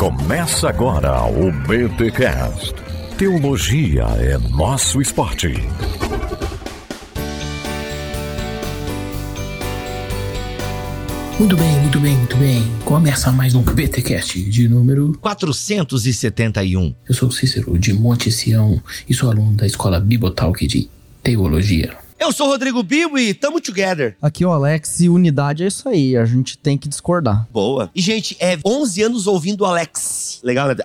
[0.00, 2.72] Começa agora o BTCast.
[3.18, 5.48] Teologia é nosso esporte.
[11.38, 12.62] Muito bem, muito bem, muito bem.
[12.82, 16.94] Começa mais um BTcast de número 471.
[17.06, 20.88] Eu sou o Cícero de Monte Sião e sou aluno da Escola Bibotalk de
[21.22, 21.94] Teologia.
[22.20, 24.14] Eu sou o Rodrigo Bibo e tamo together.
[24.20, 27.48] Aqui é o Alex e unidade é isso aí, a gente tem que discordar.
[27.50, 27.90] Boa.
[27.94, 30.38] E, gente, é 11 anos ouvindo o Alex.
[30.44, 30.76] Legal, né?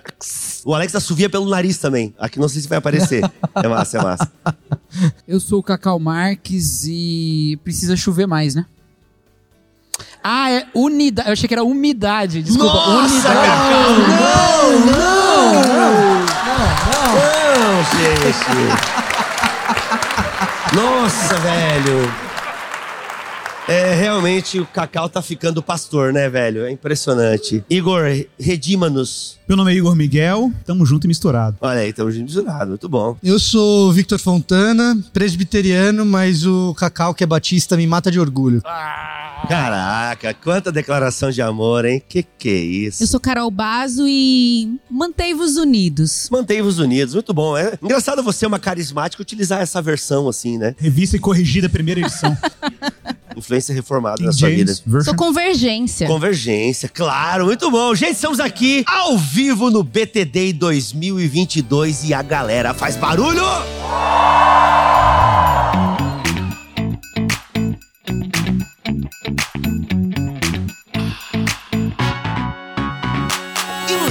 [0.64, 2.14] O Alex assovia pelo nariz também.
[2.18, 3.22] Aqui não sei se vai aparecer.
[3.54, 4.32] É massa, é massa.
[5.26, 8.64] Eu sou o Cacau Marques e precisa chover mais, né?
[10.22, 11.28] Ah, é unidade.
[11.28, 12.42] Eu achei que era umidade.
[12.42, 13.46] Desculpa, Nossa, unidade.
[13.46, 13.90] Cacau!
[14.08, 16.24] Não, não, não,
[17.56, 19.06] não, gente.
[20.76, 22.26] Nossa, velho.
[23.68, 26.64] É, realmente o Cacau tá ficando pastor, né, velho?
[26.64, 27.64] É impressionante.
[27.68, 28.02] Igor,
[28.38, 29.38] redima-nos.
[29.48, 31.56] Meu nome é Igor Miguel, tamo junto e misturado.
[31.60, 33.16] Olha aí, estamos misurados, muito bom.
[33.24, 38.62] Eu sou Victor Fontana, presbiteriano, mas o Cacau, que é batista, me mata de orgulho.
[39.48, 42.02] Caraca, quanta declaração de amor, hein?
[42.08, 43.02] Que que é isso?
[43.02, 46.28] Eu sou Carol Bazo e mantei-vos unidos.
[46.30, 47.56] Mantém-vos unidos, muito bom.
[47.56, 50.74] É engraçado você, uma carismática, utilizar essa versão assim, né?
[50.78, 52.36] Revista e corrigida, primeira edição.
[53.36, 54.72] Influência reformada na sua vida.
[54.86, 55.04] Version.
[55.04, 56.06] Sou convergência.
[56.06, 57.94] Convergência, claro, muito bom.
[57.94, 63.44] Gente, estamos aqui ao vivo no BTD 2022 e a galera faz barulho!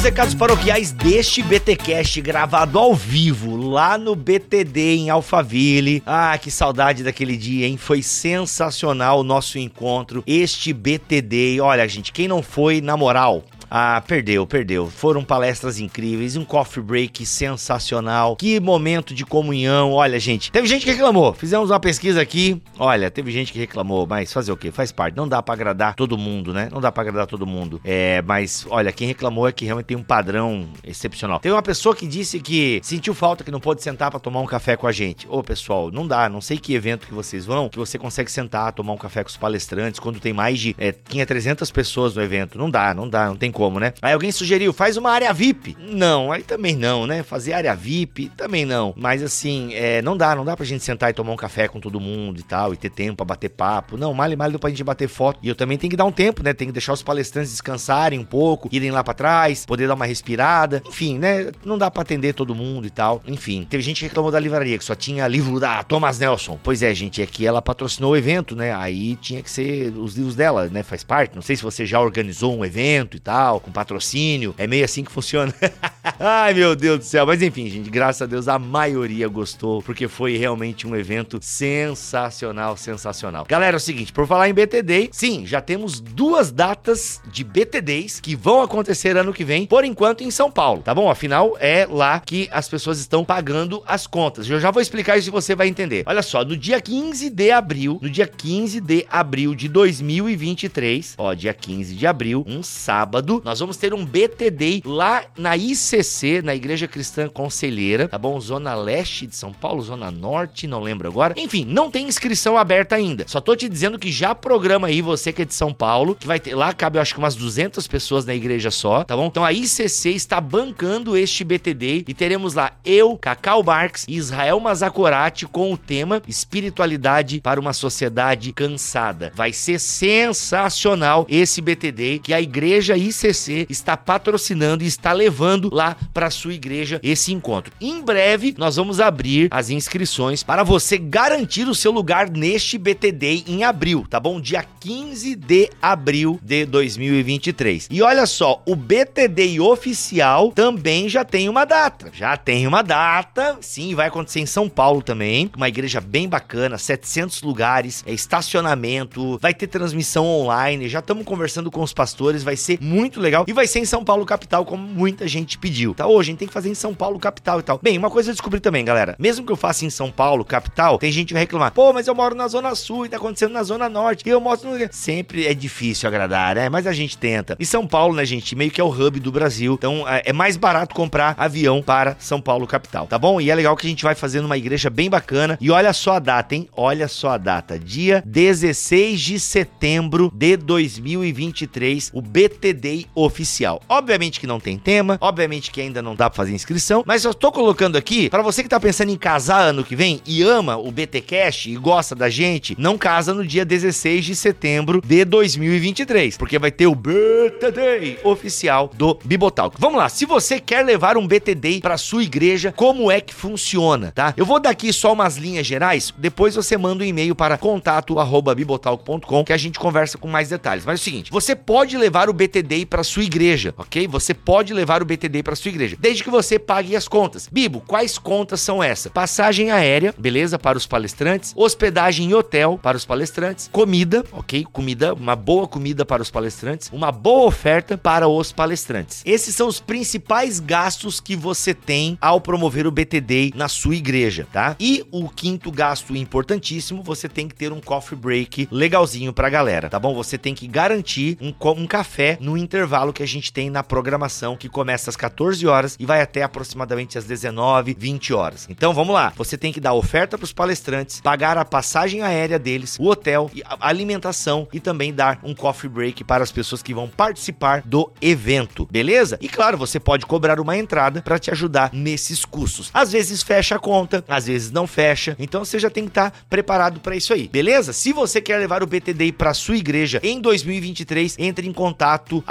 [0.05, 6.03] Recados paroquiais deste BTcast gravado ao vivo lá no BTD em Alphaville.
[6.05, 7.75] Ah, que saudade daquele dia, hein?
[7.75, 11.59] Foi sensacional o nosso encontro, este BTD.
[11.59, 14.89] Olha, gente, quem não foi, na moral, ah, perdeu, perdeu.
[14.89, 18.35] Foram palestras incríveis, um coffee break sensacional.
[18.35, 19.91] Que momento de comunhão.
[19.93, 21.33] Olha, gente, teve gente que reclamou.
[21.33, 22.61] Fizemos uma pesquisa aqui.
[22.77, 24.71] Olha, teve gente que reclamou, mas fazer o quê?
[24.71, 25.15] Faz parte.
[25.15, 26.69] Não dá pra agradar todo mundo, né?
[26.71, 27.81] Não dá pra agradar todo mundo.
[27.83, 31.39] É, mas olha, quem reclamou é que realmente tem um padrão excepcional.
[31.39, 34.45] Teve uma pessoa que disse que sentiu falta que não pôde sentar pra tomar um
[34.45, 35.27] café com a gente.
[35.29, 36.29] Ô, pessoal, não dá.
[36.29, 39.29] Não sei que evento que vocês vão, que você consegue sentar, tomar um café com
[39.29, 42.57] os palestrantes quando tem mais de é, tinha 300 pessoas no evento.
[42.57, 43.93] Não dá, não dá, não tem como, né?
[44.01, 45.77] Aí alguém sugeriu, faz uma área VIP.
[45.79, 47.23] Não, aí também não, né?
[47.23, 48.93] Fazer área VIP também não.
[48.97, 51.79] Mas assim, é, não dá, não dá pra gente sentar e tomar um café com
[51.79, 53.95] todo mundo e tal, e ter tempo pra bater papo.
[53.95, 55.39] Não, mal e mal deu pra gente bater foto.
[55.41, 56.53] E eu também tenho que dar um tempo, né?
[56.53, 60.05] Tem que deixar os palestrantes descansarem um pouco, irem lá pra trás, poder dar uma
[60.05, 60.83] respirada.
[60.85, 61.49] Enfim, né?
[61.63, 63.21] Não dá pra atender todo mundo e tal.
[63.25, 66.59] Enfim, teve gente que reclamou da livraria, que só tinha livro da Thomas Nelson.
[66.61, 68.75] Pois é, gente, é que ela patrocinou o evento, né?
[68.75, 70.83] Aí tinha que ser os livros dela, né?
[70.83, 71.35] Faz parte.
[71.35, 74.53] Não sei se você já organizou um evento e tal, com patrocínio.
[74.57, 75.53] É meio assim que funciona.
[76.19, 77.25] Ai, meu Deus do céu.
[77.25, 82.77] Mas enfim, gente, graças a Deus a maioria gostou, porque foi realmente um evento sensacional,
[82.77, 83.45] sensacional.
[83.47, 88.19] Galera, é o seguinte, por falar em BTD, sim, já temos duas datas de BTDs
[88.19, 91.09] que vão acontecer ano que vem, por enquanto em São Paulo, tá bom?
[91.09, 94.49] Afinal, é lá que as pessoas estão pagando as contas.
[94.49, 96.03] Eu já vou explicar isso e você vai entender.
[96.05, 101.33] Olha só, no dia 15 de abril, no dia 15 de abril de 2023, ó,
[101.33, 106.55] dia 15 de abril, um sábado, nós vamos ter um BTD lá na ICC, na
[106.55, 108.39] Igreja Cristã Conselheira, tá bom?
[108.39, 111.33] Zona Leste de São Paulo, Zona Norte, não lembro agora.
[111.37, 113.25] Enfim, não tem inscrição aberta ainda.
[113.27, 116.27] Só tô te dizendo que já programa aí você que é de São Paulo, que
[116.27, 119.27] vai ter lá cabe eu acho que umas 200 pessoas na igreja só, tá bom?
[119.27, 124.59] Então a ICC está bancando este BTD e teremos lá eu, Cacau Marx e Israel
[124.59, 129.31] Mazakorati com o tema Espiritualidade para uma sociedade cansada.
[129.35, 133.24] Vai ser sensacional esse BTD que a igreja ICC
[133.69, 137.73] está patrocinando e está levando lá para sua igreja esse encontro.
[137.79, 143.45] Em breve nós vamos abrir as inscrições para você garantir o seu lugar neste BTD
[143.47, 144.39] em abril, tá bom?
[144.39, 147.87] Dia 15 de abril de 2023.
[147.89, 152.09] E olha só, o BTD oficial também já tem uma data.
[152.13, 156.77] Já tem uma data, sim, vai acontecer em São Paulo também, uma igreja bem bacana,
[156.77, 162.55] 700 lugares, é estacionamento, vai ter transmissão online, já estamos conversando com os pastores, vai
[162.55, 165.93] ser muito legal e vai ser em São Paulo capital, como muita gente pediu.
[165.93, 167.79] Tá, hoje a gente tem que fazer em São Paulo capital e tal.
[167.81, 170.97] Bem, uma coisa eu descobri também, galera, mesmo que eu faça em São Paulo capital,
[170.97, 173.53] tem gente que vai reclamar, pô, mas eu moro na zona sul e tá acontecendo
[173.53, 174.75] na zona norte, e eu mostro no...
[174.91, 176.69] Sempre é difícil agradar, né?
[176.69, 177.55] Mas a gente tenta.
[177.59, 180.33] E São Paulo, né, gente, meio que é o hub do Brasil, então é é
[180.33, 183.39] mais barato comprar avião para São Paulo capital, tá bom?
[183.39, 185.57] E é legal que a gente vai fazer numa igreja bem bacana.
[185.61, 186.67] E olha só a data, hein?
[186.75, 187.77] Olha só a data.
[187.77, 193.81] Dia 16 de setembro de 2023, o BTD Oficial.
[193.87, 197.33] Obviamente que não tem tema, obviamente que ainda não dá pra fazer inscrição, mas eu
[197.33, 200.77] tô colocando aqui para você que tá pensando em casar ano que vem e ama
[200.77, 205.25] o BT Cash e gosta da gente, não casa no dia 16 de setembro de
[205.25, 209.75] 2023, porque vai ter o BTD oficial do Bibotalk.
[209.79, 214.11] Vamos lá, se você quer levar um BTD para sua igreja, como é que funciona,
[214.13, 214.33] tá?
[214.37, 219.43] Eu vou dar aqui só umas linhas gerais, depois você manda um e-mail para contato@bibotalk.com
[219.43, 220.85] que a gente conversa com mais detalhes.
[220.85, 224.07] Mas é o seguinte, você pode levar o BTD para sua igreja, OK?
[224.07, 227.49] Você pode levar o BTD para sua igreja, desde que você pague as contas.
[227.51, 229.11] Bibo, quais contas são essas?
[229.11, 234.65] Passagem aérea, beleza, para os palestrantes, hospedagem em hotel para os palestrantes, comida, OK?
[234.71, 239.21] Comida, uma boa comida para os palestrantes, uma boa oferta para os palestrantes.
[239.25, 244.47] Esses são os principais gastos que você tem ao promover o BTD na sua igreja,
[244.53, 244.73] tá?
[244.79, 249.89] E o quinto gasto importantíssimo, você tem que ter um coffee break legalzinho pra galera,
[249.89, 250.15] tá bom?
[250.15, 254.55] Você tem que garantir um, um café no intervalo que a gente tem na programação,
[254.55, 258.67] que começa às 14 horas e vai até aproximadamente às 19, 20 horas.
[258.69, 262.97] Então vamos lá, você tem que dar oferta pros palestrantes, pagar a passagem aérea deles,
[262.99, 267.07] o hotel, a alimentação e também dar um coffee break para as pessoas que vão
[267.07, 269.37] participar do evento, beleza?
[269.41, 272.89] E claro, você pode cobrar uma entrada para te ajudar nesses custos.
[272.93, 276.31] Às vezes fecha a conta, às vezes não fecha, então você já tem que estar
[276.49, 277.93] preparado para isso aí, beleza?
[277.93, 282.43] Se você quer levar o BTD para sua igreja em 2023, entre em contato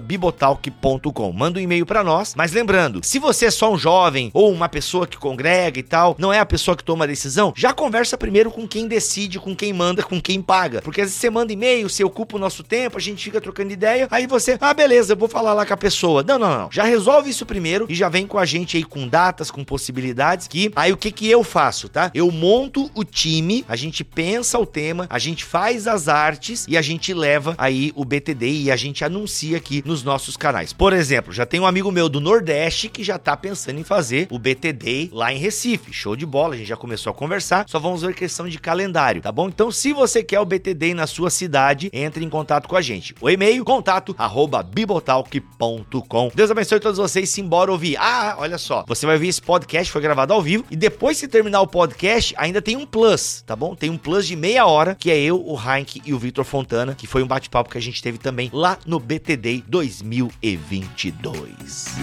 [0.00, 1.32] bibotalk.com.
[1.32, 4.68] Manda um e-mail para nós, mas lembrando, se você é só um jovem ou uma
[4.68, 8.18] pessoa que congrega e tal, não é a pessoa que toma a decisão, já conversa
[8.18, 10.82] primeiro com quem decide, com quem manda, com quem paga.
[10.82, 13.72] Porque às vezes você manda e-mail, você ocupa o nosso tempo, a gente fica trocando
[13.72, 16.22] ideia, aí você, ah, beleza, eu vou falar lá com a pessoa.
[16.22, 16.68] Não, não, não.
[16.70, 20.46] Já resolve isso primeiro e já vem com a gente aí com datas, com possibilidades,
[20.46, 22.10] que aí o que que eu faço, tá?
[22.14, 26.76] Eu monto o time, a gente pensa o tema, a gente faz as artes e
[26.76, 30.72] a gente leva aí o BTD e a gente anuncia aqui nos nossos canais.
[30.72, 34.26] Por exemplo, já tem um amigo meu do Nordeste que já tá pensando em fazer
[34.28, 35.92] o BTD lá em Recife.
[35.92, 39.22] Show de bola, a gente já começou a conversar, só vamos ver questão de calendário,
[39.22, 39.48] tá bom?
[39.48, 43.14] Então, se você quer o BTD na sua cidade, entre em contato com a gente.
[43.20, 46.32] O e-mail, contato, arroba bibotalk.com.
[46.34, 47.96] Deus abençoe todos vocês, simbora ouvir.
[47.98, 51.28] Ah, olha só, você vai ouvir esse podcast, foi gravado ao vivo, e depois que
[51.28, 53.76] terminar o podcast, ainda tem um plus, tá bom?
[53.76, 56.96] Tem um plus de meia hora, que é eu, o Heinck e o Vitor Fontana,
[56.96, 61.96] que foi um bate-papo que a gente teve também lá no BTD 2022.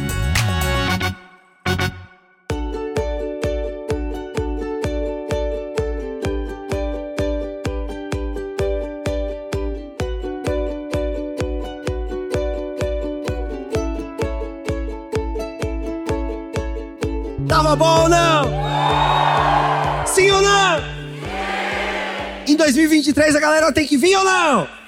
[17.48, 18.50] Tava bom ou não?
[20.06, 20.80] Sim ou não?
[22.48, 24.79] Em 2023 a galera tem que vir ou não?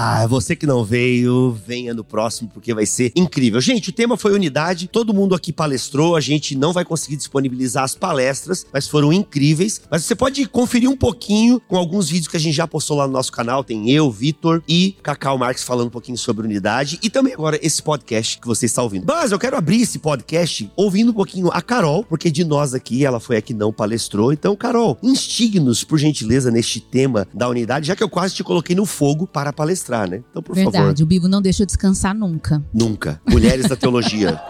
[0.00, 3.60] Ah, você que não veio, venha no próximo porque vai ser incrível.
[3.60, 7.82] Gente, o tema foi unidade, todo mundo aqui palestrou, a gente não vai conseguir disponibilizar
[7.82, 9.80] as palestras, mas foram incríveis.
[9.90, 13.08] Mas você pode conferir um pouquinho com alguns vídeos que a gente já postou lá
[13.08, 17.10] no nosso canal, tem eu, Vitor e Cacau Marques falando um pouquinho sobre unidade e
[17.10, 19.04] também agora esse podcast que você está ouvindo.
[19.04, 23.04] Mas eu quero abrir esse podcast ouvindo um pouquinho a Carol, porque de nós aqui
[23.04, 24.32] ela foi a que não palestrou.
[24.32, 28.76] Então, Carol, instigue-nos por gentileza neste tema da unidade, já que eu quase te coloquei
[28.76, 30.22] no fogo para palestrar, né?
[30.30, 30.70] Então, por favor.
[30.72, 32.62] Verdade, o Bibo não deixa eu descansar nunca.
[32.72, 33.20] Nunca.
[33.28, 34.40] Mulheres da teologia.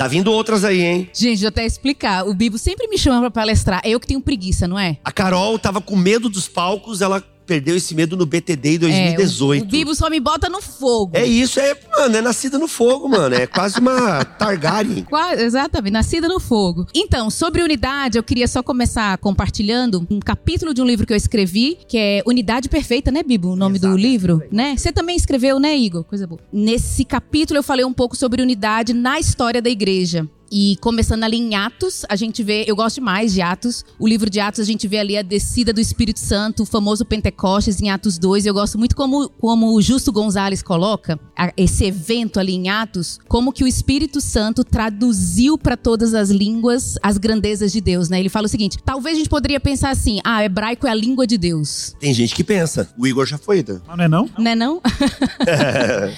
[0.00, 1.10] Tá vindo outras aí, hein?
[1.12, 2.26] Gente, eu até explicar.
[2.26, 3.82] O Bibo sempre me chama pra palestrar.
[3.84, 4.96] É eu que tenho preguiça, não é?
[5.04, 9.14] A Carol tava com medo dos palcos, ela perdeu esse medo no BTD em É,
[9.16, 9.62] 2018.
[9.62, 11.16] o, o Bibo só me bota no fogo.
[11.16, 13.34] É isso, é, mano, é nascida no fogo, mano.
[13.34, 15.02] É quase uma Targaryen.
[15.02, 16.86] Quase, exatamente, nascida no fogo.
[16.94, 21.16] Então, sobre unidade, eu queria só começar compartilhando um capítulo de um livro que eu
[21.16, 23.48] escrevi, que é Unidade Perfeita, né, Bibo?
[23.48, 24.76] O nome do livro, né?
[24.76, 26.04] Você também escreveu, né, Igor?
[26.04, 26.40] Coisa boa.
[26.52, 30.28] Nesse capítulo eu falei um pouco sobre unidade na história da igreja.
[30.50, 33.84] E começando ali em Atos, a gente vê, eu gosto demais de Atos.
[33.98, 37.04] O livro de Atos, a gente vê ali a descida do Espírito Santo, o famoso
[37.04, 38.46] Pentecostes em Atos 2.
[38.46, 43.18] Eu gosto muito como, como o Justo Gonzalez coloca a- esse evento ali em Atos,
[43.28, 48.18] como que o Espírito Santo traduziu para todas as línguas as grandezas de Deus, né?
[48.18, 51.26] Ele fala o seguinte: talvez a gente poderia pensar assim: ah, hebraico é a língua
[51.26, 51.94] de Deus.
[52.00, 52.88] Tem gente que pensa.
[52.98, 53.80] O Igor já foi, né?
[53.86, 54.30] Não, não é não?
[54.38, 54.80] Né não?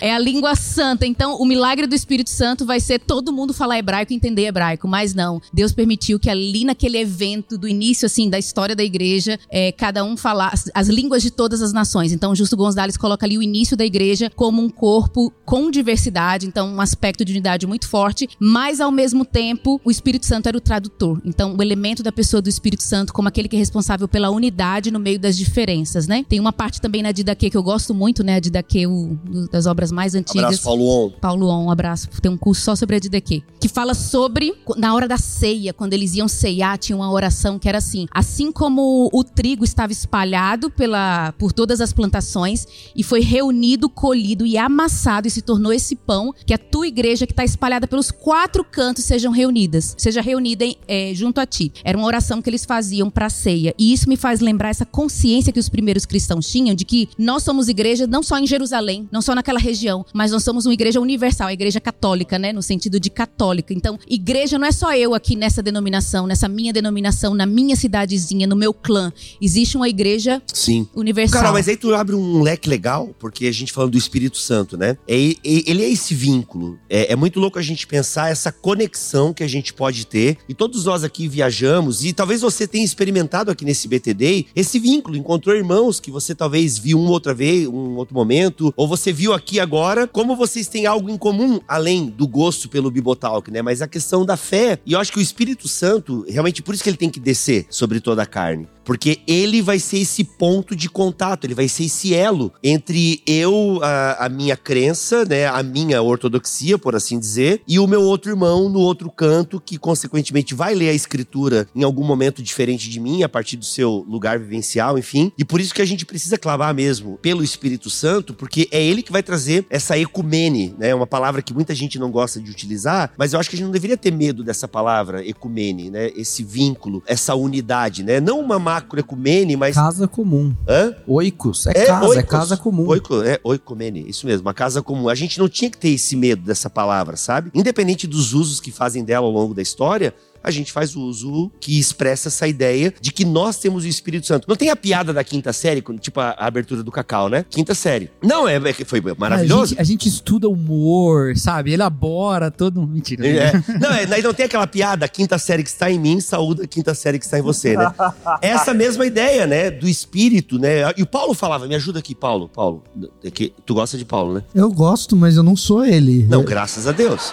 [0.01, 1.07] é a língua santa.
[1.07, 4.87] Então, o milagre do Espírito Santo vai ser todo mundo falar hebraico em entender hebraico,
[4.87, 5.41] mas não.
[5.53, 10.05] Deus permitiu que ali naquele evento do início, assim, da história da igreja, é, cada
[10.05, 12.13] um falasse as línguas de todas as nações.
[12.13, 16.69] Então, Justo Gonzalez coloca ali o início da igreja como um corpo com diversidade, então
[16.69, 20.61] um aspecto de unidade muito forte, mas ao mesmo tempo o Espírito Santo era o
[20.61, 21.21] tradutor.
[21.25, 24.91] Então, o elemento da pessoa do Espírito Santo como aquele que é responsável pela unidade
[24.91, 26.25] no meio das diferenças, né?
[26.29, 28.37] Tem uma parte também na Didaquê que eu gosto muito, né?
[28.37, 29.19] A Didaquê, o,
[29.51, 30.45] das obras mais antigas.
[30.45, 31.11] Abraço, Paulo On.
[31.11, 32.09] Paulo On, um abraço.
[32.21, 33.43] Tem um curso só sobre a Didaquê.
[33.61, 37.67] Que fala sobre, na hora da ceia, quando eles iam ceiar, tinha uma oração que
[37.67, 38.07] era assim.
[38.11, 44.45] Assim como o trigo estava espalhado pela, por todas as plantações e foi reunido, colhido
[44.45, 48.11] e amassado e se tornou esse pão, que a tua igreja que está espalhada pelos
[48.11, 49.95] quatro cantos sejam reunidas.
[49.97, 51.73] Seja reunida em, é, junto a ti.
[51.83, 53.75] Era uma oração que eles faziam para a ceia.
[53.79, 57.45] E isso me faz lembrar essa consciência que os primeiros cristãos tinham de que nós
[57.45, 61.01] somos igreja não só em Jerusalém, não só naquela região, mas nós somos uma igreja
[61.01, 62.53] universal, a igreja católica, né?
[62.53, 63.73] No sentido de católica.
[63.73, 68.47] Então, igreja não é só eu aqui nessa denominação, nessa minha denominação, na minha cidadezinha,
[68.47, 69.13] no meu clã.
[69.41, 70.87] Existe uma igreja Sim.
[70.95, 71.41] universal.
[71.41, 74.77] Cara, mas aí tu abre um leque legal, porque a gente falando do Espírito Santo,
[74.77, 74.97] né?
[75.07, 76.79] É, é- ele é esse vínculo.
[76.89, 80.39] É, é muito louco a gente pensar essa conexão que a gente pode ter.
[80.49, 85.17] E todos nós aqui viajamos, e talvez você tenha experimentado aqui nesse BTD esse vínculo.
[85.17, 89.33] Encontrou irmãos que você talvez viu uma outra vez, um outro momento, ou você viu
[89.33, 90.07] aqui agora.
[90.07, 93.61] Como vocês têm algo em comum, além do gosto pelo Bibotalk, né?
[93.63, 94.79] Mas a questão da fé.
[94.85, 97.67] E eu acho que o Espírito Santo, realmente por isso que ele tem que descer
[97.71, 98.69] sobre toda a carne.
[98.85, 103.81] Porque ele vai ser esse ponto de contato, ele vai ser esse elo entre eu,
[103.83, 108.31] a, a minha crença, né, a minha ortodoxia, por assim dizer, e o meu outro
[108.31, 113.01] irmão no outro canto, que consequentemente vai ler a escritura em algum momento diferente de
[113.01, 115.33] mim, a partir do seu lugar vivencial, enfim.
[115.39, 119.03] E por isso que a gente precisa clavar mesmo pelo Espírito Santo, porque é ele
[119.03, 123.13] que vai trazer essa ecumene, né, uma palavra que muita gente não gosta de utilizar,
[123.17, 126.43] mas eu acho que a gente não deveria ter medo dessa palavra ecumene, né, esse
[126.43, 130.55] vínculo, essa unidade, né, não uma macroecumene, mas Casa comum.
[130.69, 130.95] Hã?
[131.07, 131.67] Oicos.
[131.67, 132.87] É, casa, é casa comum.
[132.89, 135.09] Oico, é, oicomene, isso mesmo, uma casa comum.
[135.09, 137.51] A gente não tinha que ter esse medo dessa palavra, sabe?
[137.55, 141.51] Independente dos usos que fazem dela ao longo da história, a gente faz o uso
[141.61, 144.47] que expressa essa ideia de que nós temos o Espírito Santo.
[144.49, 147.45] Não tem a piada da quinta série, tipo a, a abertura do Cacau, né?
[147.49, 148.11] Quinta série.
[148.23, 149.71] Não, é, é que foi A maravilhoso.
[149.71, 151.73] gente, a gente estuda humor, sabe?
[151.73, 152.87] Elabora todo.
[152.87, 153.27] Mentira.
[153.27, 153.53] É.
[153.81, 156.63] Não, é, daí não tem aquela piada, a quinta série que está em mim, saúde
[156.63, 157.93] a quinta série que está em você, né?
[158.41, 159.71] Essa mesma ideia, né?
[159.71, 160.93] Do espírito, né?
[160.97, 162.49] E o Paulo falava, me ajuda aqui, Paulo.
[162.49, 162.83] Paulo,
[163.25, 164.43] é que tu gosta de Paulo, né?
[164.55, 166.25] Eu gosto, mas eu não sou ele.
[166.25, 167.33] Não, graças a Deus.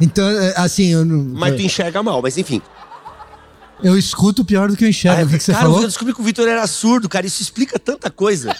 [0.00, 2.62] Então, é, assim, eu, não- Mas tu enxerga mal, mas enfim.
[3.82, 5.22] eu escuto pior do que eu enxergo.
[5.22, 5.80] Ah, o que, que você cara, falou?
[5.82, 7.26] eu descobri que o Vitor era surdo, cara.
[7.26, 8.54] Isso explica tanta coisa.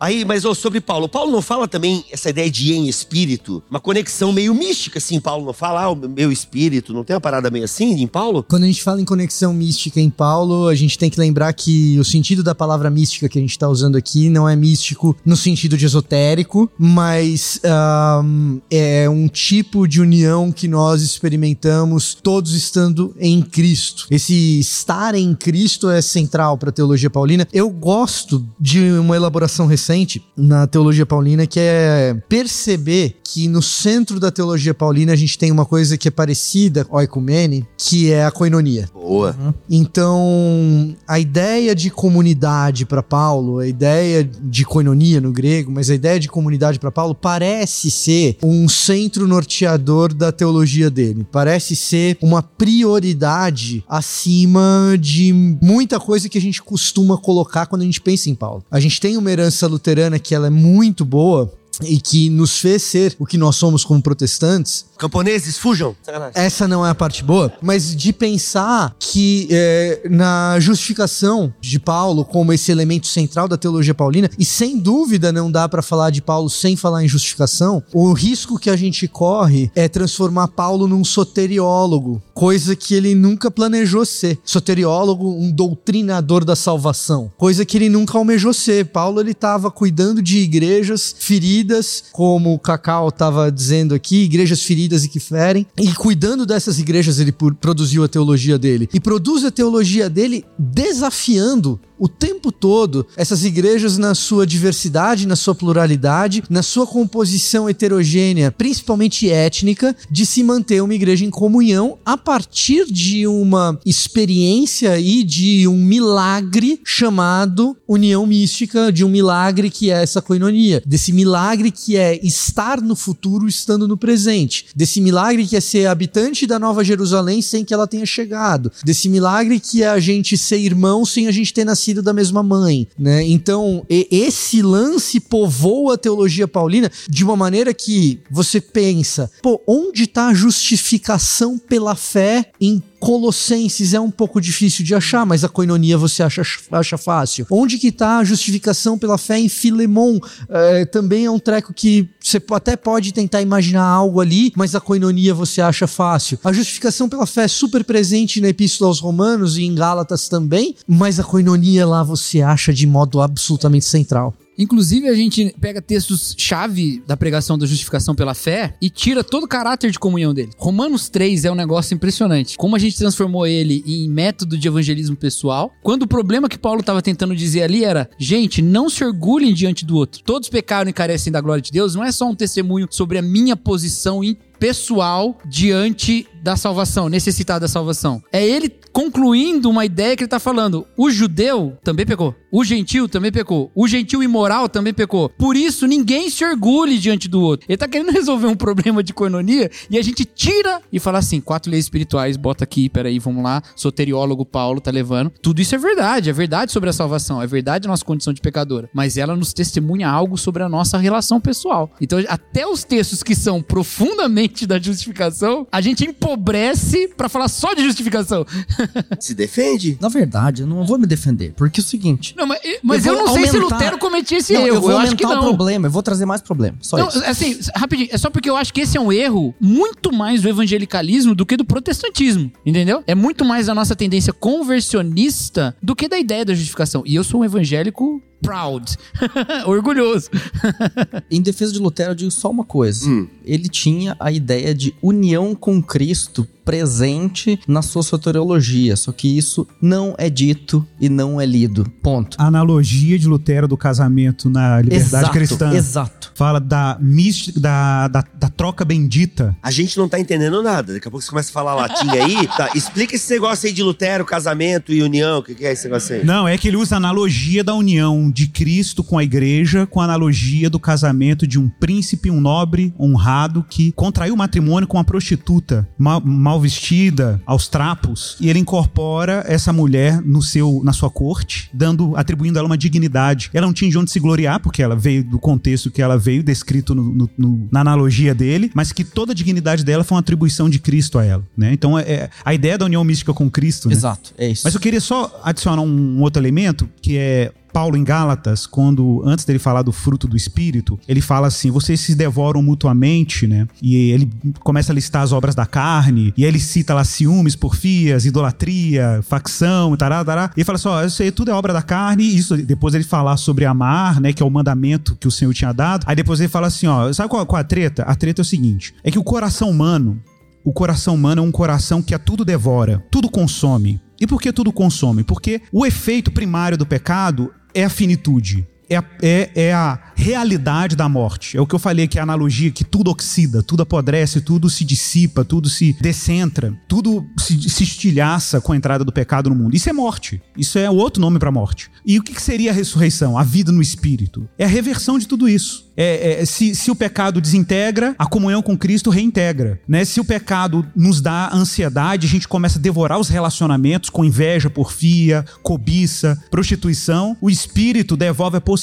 [0.00, 1.08] Aí, mas ô, sobre Paulo.
[1.08, 3.62] Paulo não fala também essa ideia de em espírito?
[3.68, 5.20] Uma conexão meio mística, assim.
[5.20, 6.92] Paulo não fala, ah, o meu espírito.
[6.92, 8.44] Não tem uma parada meio assim em Paulo?
[8.48, 11.98] Quando a gente fala em conexão mística em Paulo, a gente tem que lembrar que
[11.98, 15.36] o sentido da palavra mística que a gente está usando aqui não é místico no
[15.36, 23.14] sentido de esotérico, mas ahm, é um tipo de união que nós experimentamos todos estando
[23.18, 24.06] em Cristo.
[24.10, 27.48] Esse estar em Cristo é central para a teologia paulina.
[27.52, 29.87] Eu gosto de uma elaboração recente
[30.36, 35.52] na teologia paulina que é perceber que no centro da teologia paulina a gente tem
[35.52, 38.88] uma coisa que é parecida ao ecumene, que é a coinonia.
[38.92, 39.36] Boa.
[39.68, 45.94] Então, a ideia de comunidade para Paulo, a ideia de koinonia no grego, mas a
[45.94, 51.26] ideia de comunidade para Paulo parece ser um centro norteador da teologia dele.
[51.30, 57.84] Parece ser uma prioridade acima de muita coisa que a gente costuma colocar quando a
[57.84, 58.64] gente pensa em Paulo.
[58.70, 61.50] A gente tem uma herança luterana que ela é muito boa,
[61.82, 65.94] e que nos fez ser o que nós somos como protestantes, Camponeses, fujam.
[66.34, 72.24] Essa não é a parte boa, mas de pensar que é, na justificação de Paulo
[72.24, 76.20] como esse elemento central da teologia paulina, e sem dúvida não dá pra falar de
[76.20, 81.04] Paulo sem falar em justificação, o risco que a gente corre é transformar Paulo num
[81.04, 84.38] soteriólogo, coisa que ele nunca planejou ser.
[84.44, 88.86] Soteriólogo, um doutrinador da salvação, coisa que ele nunca almejou ser.
[88.86, 91.67] Paulo ele estava cuidando de igrejas feridas,
[92.12, 97.18] como o Cacau estava dizendo aqui, igrejas feridas e que ferem, e cuidando dessas igrejas
[97.18, 98.88] ele produziu a teologia dele.
[98.92, 105.36] E produz a teologia dele desafiando o tempo todo essas igrejas na sua diversidade, na
[105.36, 111.98] sua pluralidade, na sua composição heterogênea, principalmente étnica, de se manter uma igreja em comunhão
[112.04, 119.70] a partir de uma experiência e de um milagre chamado união mística, de um milagre
[119.70, 124.66] que é essa coinonia, desse milagre milagre que é estar no futuro estando no presente,
[124.76, 129.08] desse milagre que é ser habitante da Nova Jerusalém sem que ela tenha chegado, desse
[129.08, 132.86] milagre que é a gente ser irmão sem a gente ter nascido da mesma mãe,
[132.96, 133.26] né?
[133.26, 140.04] Então, esse lance povoa a teologia paulina de uma maneira que você pensa, pô, onde
[140.04, 145.48] está a justificação pela fé em Colossenses é um pouco difícil de achar, mas a
[145.48, 147.46] coinonia você acha, acha fácil.
[147.50, 150.18] Onde que tá a justificação pela fé em Filemon?
[150.48, 154.80] É, também é um treco que você até pode tentar imaginar algo ali, mas a
[154.80, 156.38] coinonia você acha fácil.
[156.44, 160.74] A justificação pela fé é super presente na Epístola aos Romanos e em Gálatas também,
[160.86, 164.34] mas a coinonia lá você acha de modo absolutamente central.
[164.58, 169.48] Inclusive, a gente pega textos-chave da pregação da justificação pela fé e tira todo o
[169.48, 170.50] caráter de comunhão dele.
[170.58, 172.56] Romanos 3 é um negócio impressionante.
[172.58, 176.80] Como a gente transformou ele em método de evangelismo pessoal, quando o problema que Paulo
[176.80, 180.22] estava tentando dizer ali era: gente, não se orgulhem diante do outro.
[180.24, 183.22] Todos pecaram e carecem da glória de Deus, não é só um testemunho sobre a
[183.22, 184.24] minha posição
[184.58, 188.22] pessoal diante da salvação, necessitar da salvação.
[188.32, 190.86] É ele concluindo uma ideia que ele está falando.
[190.96, 192.34] O judeu também pecou.
[192.50, 193.70] O gentil também pecou.
[193.74, 195.28] O gentil imoral também pecou.
[195.28, 197.66] Por isso, ninguém se orgulhe diante do outro.
[197.68, 201.40] Ele está querendo resolver um problema de coinonia e a gente tira e fala assim:
[201.40, 203.62] quatro leis espirituais, bota aqui, peraí, vamos lá.
[203.76, 205.30] Soteriólogo Paulo tá levando.
[205.42, 206.30] Tudo isso é verdade.
[206.30, 207.42] É verdade sobre a salvação.
[207.42, 208.88] É verdade a nossa condição de pecadora.
[208.94, 211.92] Mas ela nos testemunha algo sobre a nossa relação pessoal.
[212.00, 217.74] Então, até os textos que são profundamente da justificação, a gente empobrece para falar só
[217.74, 218.46] de justificação.
[219.20, 219.96] Se defende?
[220.00, 222.34] Na verdade, eu não vou me defender, porque é o seguinte.
[222.36, 224.76] Não, mas mas eu, vou não sei se aumentar- Lutero cometia esse Não, erro.
[224.76, 225.50] eu vou acho que aumentar não.
[225.52, 226.76] o problema, eu vou trazer mais problema.
[226.80, 227.24] Só Não, isso.
[227.24, 230.48] assim, rapidinho, é só porque eu acho que esse é um erro muito mais do
[230.48, 233.02] evangelicalismo do que do protestantismo, entendeu?
[233.06, 237.02] É muito mais da nossa tendência conversionista do que da ideia da justificação.
[237.06, 238.96] E eu sou um evangélico proud,
[239.66, 240.30] orgulhoso.
[241.30, 243.06] Em defesa de Lutero, eu digo só uma coisa.
[243.44, 249.66] Ele tinha a ideia de união com Cristo presente na sua soteriologia, só que isso
[249.80, 251.90] não é dito e não é lido.
[252.02, 252.36] Ponto.
[252.38, 255.72] A analogia de Lutero do casamento na liberdade Exato, cristã.
[255.72, 256.30] exato.
[256.34, 259.56] Fala da mística, da, da, da troca bendita.
[259.62, 260.92] A gente não tá entendendo nada.
[260.92, 262.46] Daqui a pouco você começa a falar latim aí.
[262.58, 265.38] Tá, explica esse negócio aí de Lutero, casamento e união.
[265.38, 266.24] O que, que é esse negócio aí?
[266.24, 270.00] Não, é que ele usa a analogia da união de Cristo com a igreja, com
[270.00, 275.04] a analogia do casamento de um príncipe, um nobre honrado que contraiu matrimônio com uma
[275.04, 281.10] prostituta mal, mal vestida, aos trapos, e ele incorpora essa mulher no seu, na sua
[281.10, 283.50] corte, dando, atribuindo a ela uma dignidade.
[283.52, 286.42] Ela não tinha de onde se gloriar, porque ela veio do contexto que ela veio,
[286.42, 290.20] descrito no- no- no- na analogia dele, mas que toda a dignidade dela foi uma
[290.20, 291.44] atribuição de Cristo a ela.
[291.56, 291.72] Né?
[291.72, 293.88] Então, é, é a ideia da união mística com Cristo.
[293.88, 293.94] né?
[293.94, 294.62] Exato, é isso.
[294.64, 299.44] Mas eu queria só adicionar um outro elemento, que é Paulo em Gálatas, quando antes
[299.44, 303.66] dele falar do fruto do espírito, ele fala assim: vocês se devoram mutuamente, né?
[303.82, 307.56] E ele começa a listar as obras da carne, e aí ele cita lá ciúmes,
[307.56, 310.50] porfias, idolatria, facção, tará, tará.
[310.56, 312.94] E ele fala assim: ó, isso aí tudo é obra da carne, e isso depois
[312.94, 314.32] ele falar sobre amar, né?
[314.32, 316.04] Que é o mandamento que o Senhor tinha dado.
[316.06, 318.02] Aí depois ele fala assim: ó, sabe qual, qual a treta?
[318.02, 320.20] A treta é o seguinte: é que o coração humano
[320.64, 323.98] o coração humano é um coração que a tudo devora, tudo consome.
[324.20, 325.24] E por que tudo consome?
[325.24, 328.66] Porque o efeito primário do pecado é a finitude.
[328.90, 331.56] É a, é, é a realidade da morte.
[331.56, 334.70] É o que eu falei que é a analogia que tudo oxida, tudo apodrece, tudo
[334.70, 339.56] se dissipa, tudo se descentra, tudo se, se estilhaça com a entrada do pecado no
[339.56, 339.76] mundo.
[339.76, 340.40] Isso é morte.
[340.56, 341.90] Isso é outro nome para morte.
[342.04, 343.38] E o que que seria a ressurreição?
[343.38, 344.48] A vida no espírito.
[344.58, 345.86] É a reversão de tudo isso.
[346.00, 349.80] É, é, se, se o pecado desintegra, a comunhão com Cristo reintegra.
[349.86, 350.04] Né?
[350.04, 354.70] Se o pecado nos dá ansiedade, a gente começa a devorar os relacionamentos com inveja,
[354.70, 357.36] porfia, cobiça, prostituição.
[357.40, 358.77] O Espírito devolve a possibilidade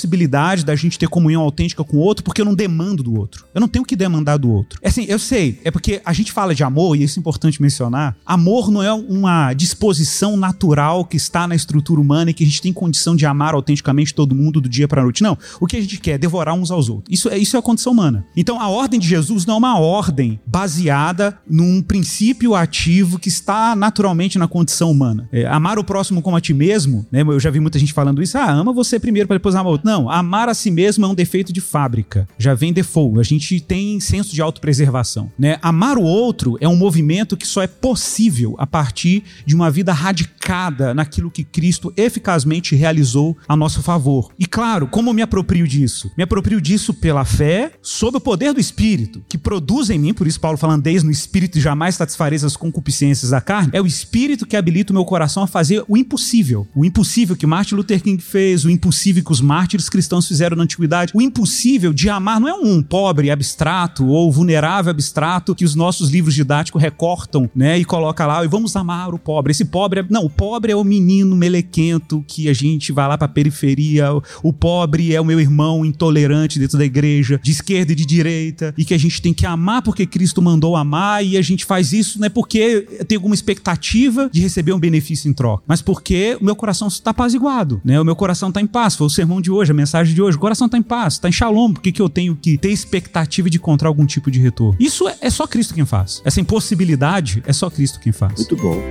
[0.63, 3.45] da gente ter comunhão autêntica com o outro, porque eu não demando do outro.
[3.53, 4.79] Eu não tenho que demandar do outro.
[4.81, 7.62] É assim, eu sei, é porque a gente fala de amor, e isso é importante
[7.62, 8.15] mencionar.
[8.25, 12.62] Amor não é uma disposição natural que está na estrutura humana e que a gente
[12.62, 15.23] tem condição de amar autenticamente todo mundo do dia para noite.
[15.23, 15.38] Não.
[15.60, 17.13] O que a gente quer é devorar uns aos outros.
[17.13, 18.25] Isso é, isso é a condição humana.
[18.36, 23.75] Então a ordem de Jesus não é uma ordem baseada num princípio ativo que está
[23.75, 25.27] naturalmente na condição humana.
[25.31, 27.21] É, amar o próximo como a ti mesmo, né?
[27.21, 28.38] Eu já vi muita gente falando isso.
[28.38, 29.84] Ah, ama você primeiro para depois amar o outro.
[29.85, 32.27] Não, amar a si mesmo é um defeito de fábrica.
[32.39, 33.19] Já vem default.
[33.19, 35.59] A gente tem senso de autopreservação, né?
[35.61, 39.93] Amar o outro é um movimento que só é possível a partir de uma vida
[39.93, 44.31] radicada naquilo que Cristo eficazmente realizou a nosso favor.
[44.39, 46.09] E claro, como me aproprio disso?
[46.17, 50.25] Me aproprio disso pela fé, sob o poder do Espírito, que produz em mim, por
[50.25, 54.47] isso Paulo falando, "Eis no Espírito jamais satisfareis as concupiscências da carne, é o Espírito
[54.47, 56.67] que habilita o meu coração a fazer o impossível.
[56.73, 60.57] O impossível que Martin Luther King fez, o impossível que os mártires mártires cristãos fizeram
[60.57, 61.11] na antiguidade.
[61.13, 66.09] O impossível de amar não é um pobre abstrato ou vulnerável abstrato que os nossos
[66.09, 69.51] livros didáticos recortam, né, e coloca lá, e vamos amar o pobre.
[69.51, 73.17] Esse pobre é, não, o pobre é o menino melequento que a gente vai lá
[73.17, 77.91] pra periferia, o, o pobre é o meu irmão intolerante dentro da igreja, de esquerda
[77.91, 81.38] e de direita, e que a gente tem que amar porque Cristo mandou amar, e
[81.38, 85.33] a gente faz isso não é porque tem alguma expectativa de receber um benefício em
[85.33, 87.99] troca, mas porque o meu coração está apaziguado, né?
[87.99, 88.95] O meu coração está em paz.
[88.95, 90.38] Foi o sermão de hoje, a mensagem de hoje.
[90.38, 91.73] O coração está em paz, está em shalom.
[91.73, 94.75] Por que, que eu tenho que ter expectativa de encontrar algum tipo de retorno?
[94.80, 96.21] Isso é, é só Cristo quem faz.
[96.25, 98.36] Essa impossibilidade é só Cristo quem faz.
[98.36, 98.82] Muito bom.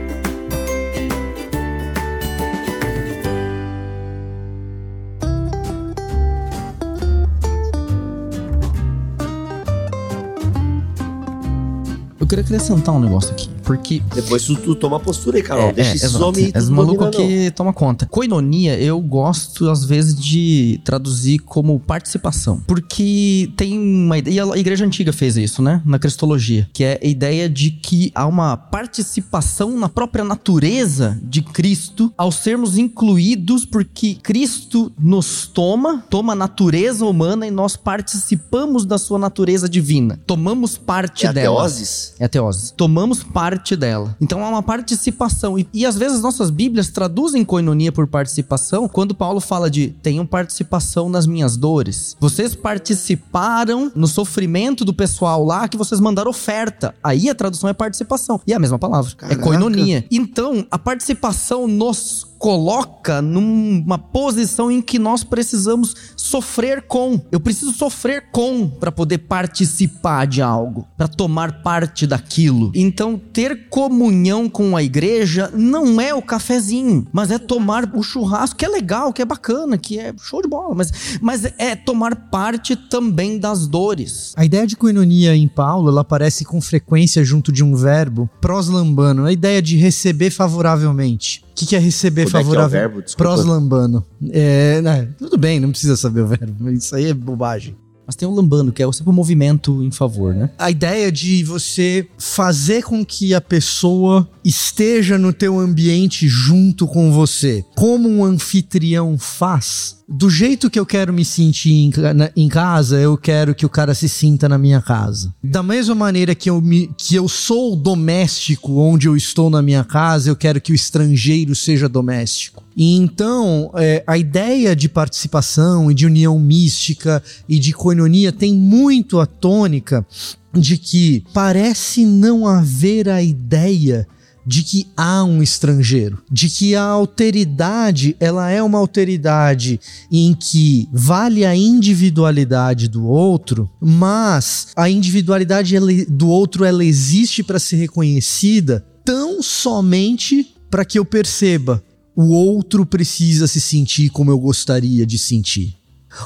[12.24, 15.70] Eu queria acrescentar um negócio aqui, porque Depois tu, tu toma postura aí, Carol.
[15.70, 16.52] É, Deixa é, esses homens.
[16.52, 17.04] Dominar, não.
[17.08, 18.06] aqui toma conta.
[18.06, 22.60] Coinonia, eu gosto, às vezes, de traduzir como participação.
[22.66, 24.34] Porque tem uma ideia.
[24.34, 25.80] E a igreja antiga fez isso, né?
[25.84, 26.68] Na cristologia.
[26.72, 32.30] Que é a ideia de que há uma participação na própria natureza de Cristo ao
[32.30, 39.18] sermos incluídos, porque Cristo nos toma, toma a natureza humana e nós participamos da sua
[39.18, 40.18] natureza divina.
[40.26, 41.56] Tomamos parte É a dela.
[41.56, 42.14] teoses?
[42.18, 42.72] É a teose.
[42.74, 44.16] Tomamos parte dela.
[44.20, 45.58] Então há uma participação.
[45.58, 50.26] E, e às vezes nossas Bíblias traduzem coinonia por participação quando Paulo fala de tenham
[50.26, 52.16] participação nas minhas dores.
[52.18, 56.94] Vocês participaram no sofrimento do pessoal lá que vocês mandaram oferta.
[57.02, 58.40] Aí a tradução é participação.
[58.46, 59.12] E é a mesma palavra.
[59.12, 59.42] É Caraca.
[59.42, 60.04] coinonia.
[60.10, 67.18] Então a participação nos coloca numa posição em que nós precisamos sofrer com.
[67.32, 72.70] Eu preciso sofrer com para poder participar de algo, para tomar parte daquilo.
[72.74, 78.58] Então, ter comunhão com a igreja não é o cafezinho, mas é tomar o churrasco,
[78.58, 82.28] que é legal, que é bacana, que é show de bola, mas, mas é tomar
[82.28, 84.34] parte também das dores.
[84.36, 89.24] A ideia de coinonia em Paulo, ela aparece com frequência junto de um verbo proslambano,
[89.24, 91.42] a ideia de receber favoravelmente.
[91.54, 92.68] O que, que é receber é é o favorável?
[92.68, 93.02] verbo?
[93.02, 93.32] Desculpa.
[93.32, 94.04] proslambano.
[94.30, 97.76] É, né, tudo bem, não precisa saber o verbo, isso aí é bobagem.
[98.04, 100.50] Mas tem o lambano, que é sempre o movimento em favor, né?
[100.58, 107.10] A ideia de você fazer com que a pessoa esteja no teu ambiente junto com
[107.10, 110.03] você, como um anfitrião faz.
[110.06, 113.70] Do jeito que eu quero me sentir em, na- em casa, eu quero que o
[113.70, 115.34] cara se sinta na minha casa.
[115.42, 119.82] Da mesma maneira que eu, me, que eu sou doméstico onde eu estou na minha
[119.82, 122.62] casa, eu quero que o estrangeiro seja doméstico.
[122.76, 128.52] E então, é, a ideia de participação e de união mística e de coinonia tem
[128.54, 130.04] muito a tônica
[130.52, 134.06] de que parece não haver a ideia
[134.46, 139.80] de que há um estrangeiro, de que a alteridade, ela é uma alteridade
[140.10, 147.58] em que vale a individualidade do outro, mas a individualidade do outro ela existe para
[147.58, 151.82] ser reconhecida tão somente para que eu perceba
[152.16, 155.76] o outro precisa se sentir como eu gostaria de sentir.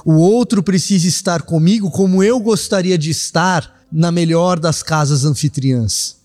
[0.04, 6.17] O outro precisa estar comigo como eu gostaria de estar na melhor das casas anfitriãs.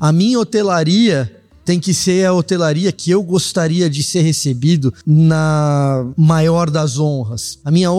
[0.00, 1.30] A minha hotelaria
[1.64, 7.58] tem que ser a hotelaria que eu gostaria de ser recebido na maior das honras.
[7.64, 7.90] A minha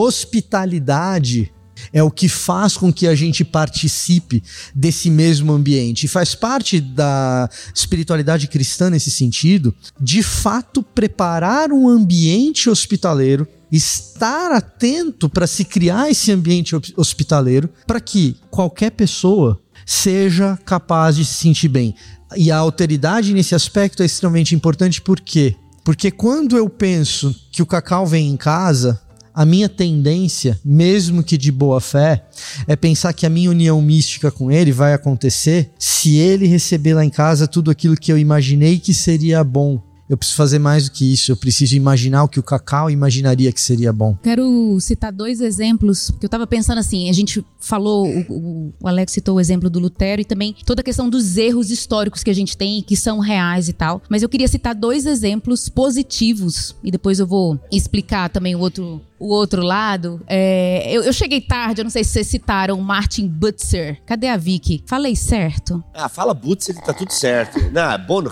[0.53, 1.51] hospitalidade
[1.91, 4.43] é o que faz com que a gente participe
[4.75, 6.05] desse mesmo ambiente.
[6.05, 14.51] E faz parte da espiritualidade cristã nesse sentido, de fato preparar um ambiente hospitaleiro, estar
[14.51, 21.25] atento para se criar esse ambiente hos- hospitaleiro, para que qualquer pessoa seja capaz de
[21.25, 21.95] se sentir bem.
[22.35, 25.55] E a alteridade nesse aspecto é extremamente importante por quê?
[25.83, 29.01] Porque quando eu penso que o cacau vem em casa,
[29.33, 32.25] a minha tendência, mesmo que de boa fé,
[32.67, 37.03] é pensar que a minha união mística com ele vai acontecer se ele receber lá
[37.03, 39.81] em casa tudo aquilo que eu imaginei que seria bom.
[40.13, 43.51] Eu preciso fazer mais do que isso, eu preciso imaginar o que o cacau imaginaria
[43.51, 44.15] que seria bom.
[44.21, 49.11] Quero citar dois exemplos, porque eu tava pensando assim, a gente falou, o, o- Alex
[49.13, 52.33] citou o exemplo do Lutero e também toda a questão dos erros históricos que a
[52.35, 54.01] gente tem que são reais e tal.
[54.07, 59.01] Mas eu queria citar dois exemplos positivos e depois eu vou explicar também o outro,
[59.23, 60.21] o outro lado.
[60.27, 64.01] É, eu, eu cheguei tarde, eu não sei se vocês citaram Martin Butzer.
[64.05, 64.83] Cadê a Vicky?
[64.85, 65.81] Falei certo?
[65.93, 67.57] Ah, fala Butz, ele tá tudo certo.
[67.71, 68.29] Não, é Bono.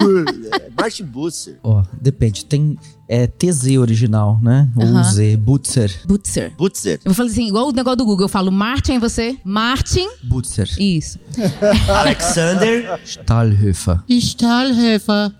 [0.80, 1.58] Martin Butzer.
[1.62, 2.46] Ó, depende.
[2.46, 2.78] Tem,
[3.08, 4.68] É TZ original, né?
[4.76, 5.02] Ou.
[5.04, 5.92] Z, Butzer.
[6.06, 6.52] Butzer.
[6.56, 7.00] Butzer.
[7.04, 8.24] Eu falo assim, igual o negócio do Google.
[8.24, 9.36] Eu falo Martin, você?
[9.44, 10.08] Martin.
[10.22, 10.68] Butzer.
[10.78, 11.18] Isso.
[11.88, 13.00] Alexander.
[13.04, 14.00] Stahlhöfer.
[14.08, 15.32] Stahlhofer.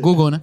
[0.00, 0.40] Google, né?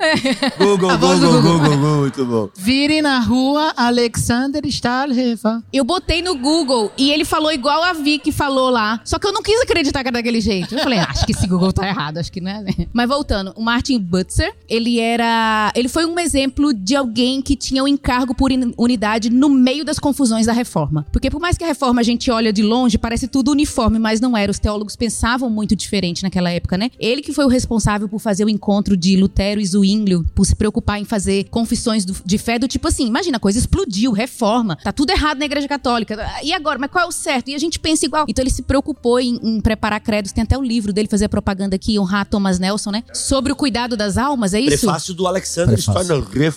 [0.58, 1.60] Google, voz do Google, Google.
[1.60, 2.50] Google, Google, muito bom.
[2.58, 5.62] Vire na rua Alexander Stahlhofer.
[5.74, 9.02] Eu botei no Google e ele falou igual a Vicky falou lá.
[9.04, 10.76] Só que eu não quis acreditar que era daquele jeito.
[10.76, 12.64] Eu falei, "Ah, acho que esse Google tá errado, acho que não é.
[12.94, 15.72] Mas voltando, o Martin Butzer, ele era.
[15.76, 20.00] Ele foi um exemplo de alguém que tinha um encargo por unidade no meio das
[20.00, 21.06] confusões da reforma.
[21.12, 24.20] Porque por mais que a reforma a gente olha de longe, parece tudo uniforme, mas
[24.20, 24.52] não era.
[24.52, 26.90] Os teólogos pensavam muito diferente naquela época, né?
[27.00, 30.56] Ele que foi o responsável por fazer o encontro de Lutero e Zwinglio, por se
[30.56, 34.76] preocupar em fazer confissões do- de fé do tipo assim, imagina, a coisa explodiu, reforma,
[34.84, 36.18] tá tudo errado na igreja católica.
[36.44, 37.50] E agora, mas qual é o certo?
[37.50, 38.26] E a gente pensa igual.
[38.28, 41.76] Então ele se preocupou em, em preparar credos, tem até o livro dele fazer propaganda
[41.76, 43.04] aqui, honrar Thomas Nelson, né?
[43.14, 44.70] Sobre o cuidado das almas, é isso?
[44.86, 45.94] Prefácio do Alexander Prefácio.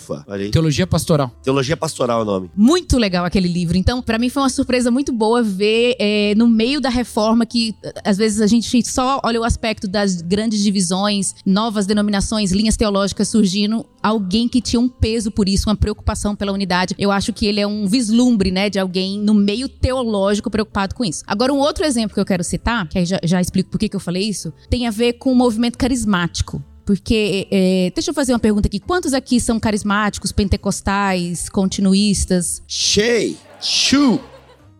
[0.03, 0.25] Stornrefa.
[0.27, 0.51] Olha aí.
[0.51, 1.31] Teologia pastoral.
[1.41, 2.51] Teologia pastoral é o nome.
[2.55, 3.77] Muito legal aquele livro.
[3.77, 7.75] Então, pra mim foi uma surpresa muito boa ver é, no meio da reforma que
[8.03, 13.29] às vezes a gente só olha o aspecto das grandes divisões, novas denominações, linhas teológicas
[13.29, 16.95] surgindo, alguém que tinha um peso por isso, uma preocupação pela unidade.
[16.97, 21.05] Eu acho que ele é um vislumbre, né, de alguém no meio teológico preocupado com
[21.05, 21.23] isso.
[21.25, 23.87] Agora, um outro exemplo que eu quero citar, que aí já, já explico por que,
[23.87, 26.61] que eu falei isso, tem a ver com o movimento carismático.
[26.85, 28.79] Porque, é, deixa eu fazer uma pergunta aqui.
[28.79, 32.61] Quantos aqui são carismáticos, pentecostais, continuistas?
[32.67, 33.35] Shea.
[33.61, 34.19] Shu.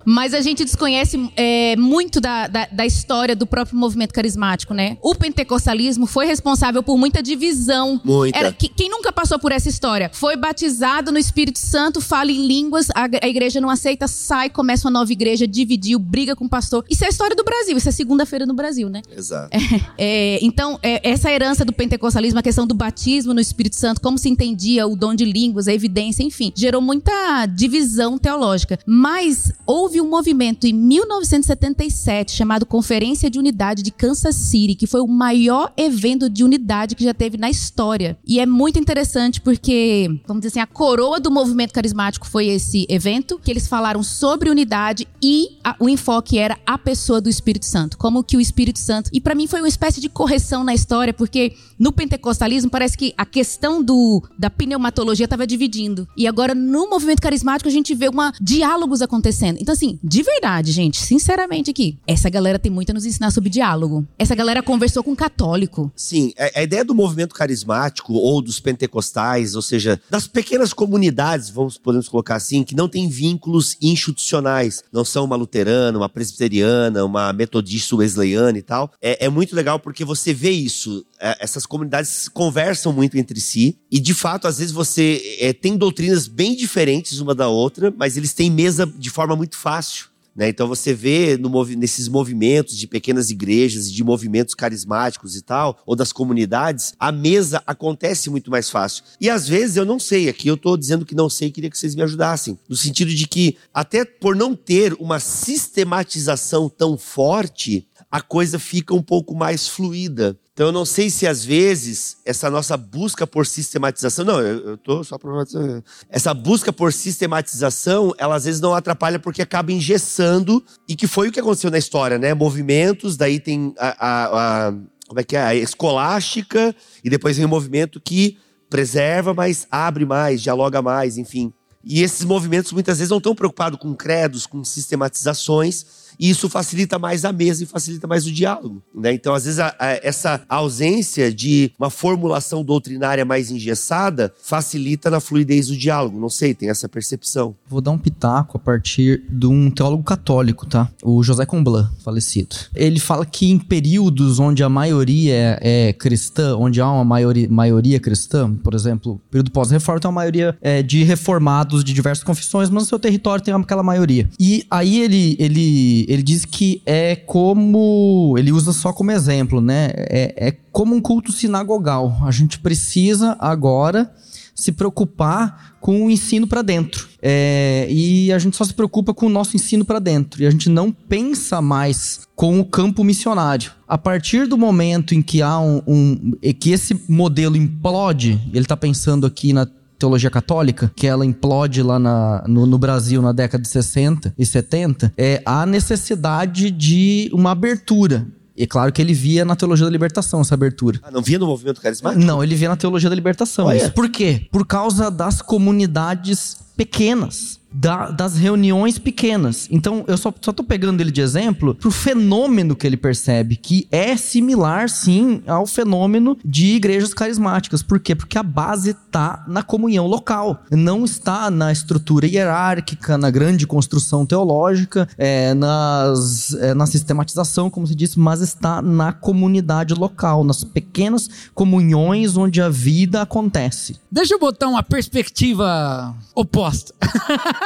[0.06, 4.98] Mas a gente desconhece é, muito da, da, da história do próprio movimento carismático, né?
[5.02, 8.00] O pentecostalismo foi responsável por muita divisão.
[8.04, 8.38] Muita.
[8.38, 10.10] Era- que- quem nunca passou por essa história?
[10.14, 14.88] Foi batizado no Espírito Santo, fala em línguas, a, a igreja não aceita, sai, começa
[14.88, 16.86] uma nova igreja, dividiu, briga com o pastor.
[16.90, 19.02] Isso é a história do Brasil, isso é segunda-feira no Brasil, né?
[19.16, 19.50] Exato.
[19.98, 24.18] É, então, é, essa herança do pentecostalismo, a questão do batismo no Espírito Santo, como
[24.18, 28.78] se entendia o dom de línguas, a evidência, enfim, gerou muita divisão teológica.
[28.86, 35.02] Mas houve um movimento em 1977 chamado Conferência de Unidade de Kansas City, que foi
[35.02, 38.18] o maior evento de unidade que já teve na história.
[38.26, 42.86] E é muito interessante porque, vamos dizer assim, a coroa do movimento carismático foi esse
[42.90, 47.66] evento, que eles falaram sobre unidade e a- o enfoque era a pessoa do Espírito
[47.66, 47.98] Santo.
[47.98, 49.10] Como que o Espírito Santo.
[49.14, 53.14] E pra mim foi uma espécie de correção na história, porque no pentecostalismo parece que
[53.18, 56.08] a questão do da pneumatologia estava dividindo.
[56.16, 59.58] E agora no movimento carismático a gente vê uma diálogos acontecendo.
[59.60, 63.50] Então assim, de verdade, gente, sinceramente aqui, essa galera tem muito a nos ensinar sobre
[63.50, 64.06] diálogo.
[64.18, 65.92] Essa galera conversou com um católico.
[65.96, 71.50] Sim, a, a ideia do movimento carismático ou dos pentecostais, ou seja, das pequenas comunidades,
[71.50, 77.04] vamos podemos colocar assim, que não têm vínculos institucionais, não são uma luterana, uma presbiteriana,
[77.04, 78.92] uma metodista wesleyana e tal.
[79.02, 81.06] É, é muito legal porque você vê isso.
[81.24, 85.78] É, essas comunidades conversam muito entre si e, de fato, às vezes você é, tem
[85.78, 90.08] doutrinas bem diferentes uma da outra, mas eles têm mesa de forma muito fácil.
[90.36, 90.50] né?
[90.50, 95.96] Então você vê no nesses movimentos de pequenas igrejas, de movimentos carismáticos e tal, ou
[95.96, 99.06] das comunidades, a mesa acontece muito mais fácil.
[99.22, 101.78] E às vezes eu não sei, aqui eu tô dizendo que não sei, queria que
[101.78, 102.60] vocês me ajudassem.
[102.68, 108.94] No sentido de que, até por não ter uma sistematização tão forte, a coisa fica
[108.94, 110.38] um pouco mais fluida.
[110.54, 115.04] Então eu não sei se às vezes essa nossa busca por sistematização, não, eu, tô
[115.04, 115.84] só problematizando.
[116.08, 121.30] Essa busca por sistematização, ela às vezes não atrapalha porque acaba engessando e que foi
[121.30, 122.36] o que aconteceu na história, né?
[122.36, 124.74] Movimentos, daí tem a, a- a-
[125.08, 125.42] como é que é?
[125.42, 128.38] A escolástica e depois vem o movimento que
[128.70, 131.52] preserva, mas abre mais, dialoga mais, enfim.
[131.84, 135.86] E esses movimentos muitas vezes não estão preocupados com credos, com sistematizações,
[136.24, 138.82] e isso facilita mais a mesa e facilita mais o diálogo.
[138.96, 139.14] Né?
[139.14, 145.20] Então, às vezes, a- a- essa ausência de uma formulação doutrinária mais engessada facilita na
[145.20, 146.20] fluidez do diálogo.
[146.20, 147.56] Não sei, tem essa percepção.
[147.68, 150.90] Vou dar um pitaco a partir de um teólogo católico, tá?
[151.04, 152.56] O José Comblan, falecido.
[152.76, 158.00] Ele fala que em períodos onde a maioria é, cristã, onde há uma maioria, maioria
[158.00, 162.84] cristã, por exemplo, período pós-reforma, tem uma maioria é, de reformados de diversas confissões, mas
[162.84, 164.30] no seu território tem aquela maioria.
[164.40, 168.36] E aí ele, ele, ele diz que é como.
[168.38, 169.90] Ele usa só como exemplo, né?
[169.96, 172.20] É, é como um culto sinagogal.
[172.24, 174.12] A gente precisa agora
[174.56, 177.10] se preocupar com o ensino para dentro.
[177.22, 180.42] É, e a gente só se preocupa com o nosso ensino para dentro.
[180.42, 183.72] E a gente não pensa mais com o campo missionário.
[183.88, 188.78] A partir do momento em que há um, um que esse modelo implode, ele está
[188.78, 189.68] pensando aqui na
[190.04, 194.46] teologia católica, que ela implode lá na- no, no Brasil na década de 60 e
[194.46, 199.92] 70, é, há necessidade de uma abertura E claro que ele via na teologia da
[199.92, 201.00] libertação essa abertura.
[201.02, 202.24] Ah, não via no movimento carismático?
[202.24, 203.66] Não, ele via na teologia da libertação.
[203.66, 203.90] Olha.
[203.90, 204.46] Por quê?
[204.52, 207.60] Por causa das comunidades pequenas.
[207.74, 209.68] Da- das reuniões pequenas.
[209.72, 213.88] Então, eu só, só tô pegando ele de exemplo pro fenômeno que ele percebe, que
[213.92, 217.82] é similar, sim, ao fenômeno de igrejas carismáticas.
[217.82, 218.14] Por quê?
[218.16, 224.26] Porque a base tá na comunhão local, não está na estrutura hierárquica, na grande construção
[224.26, 230.64] teológica, é, nas, é, na sistematização, como se disse, mas está na comunidade local, nas
[230.64, 233.96] pequenas comunhões onde a vida acontece.
[234.12, 236.94] Deixa eu botar uma perspectiva oposta.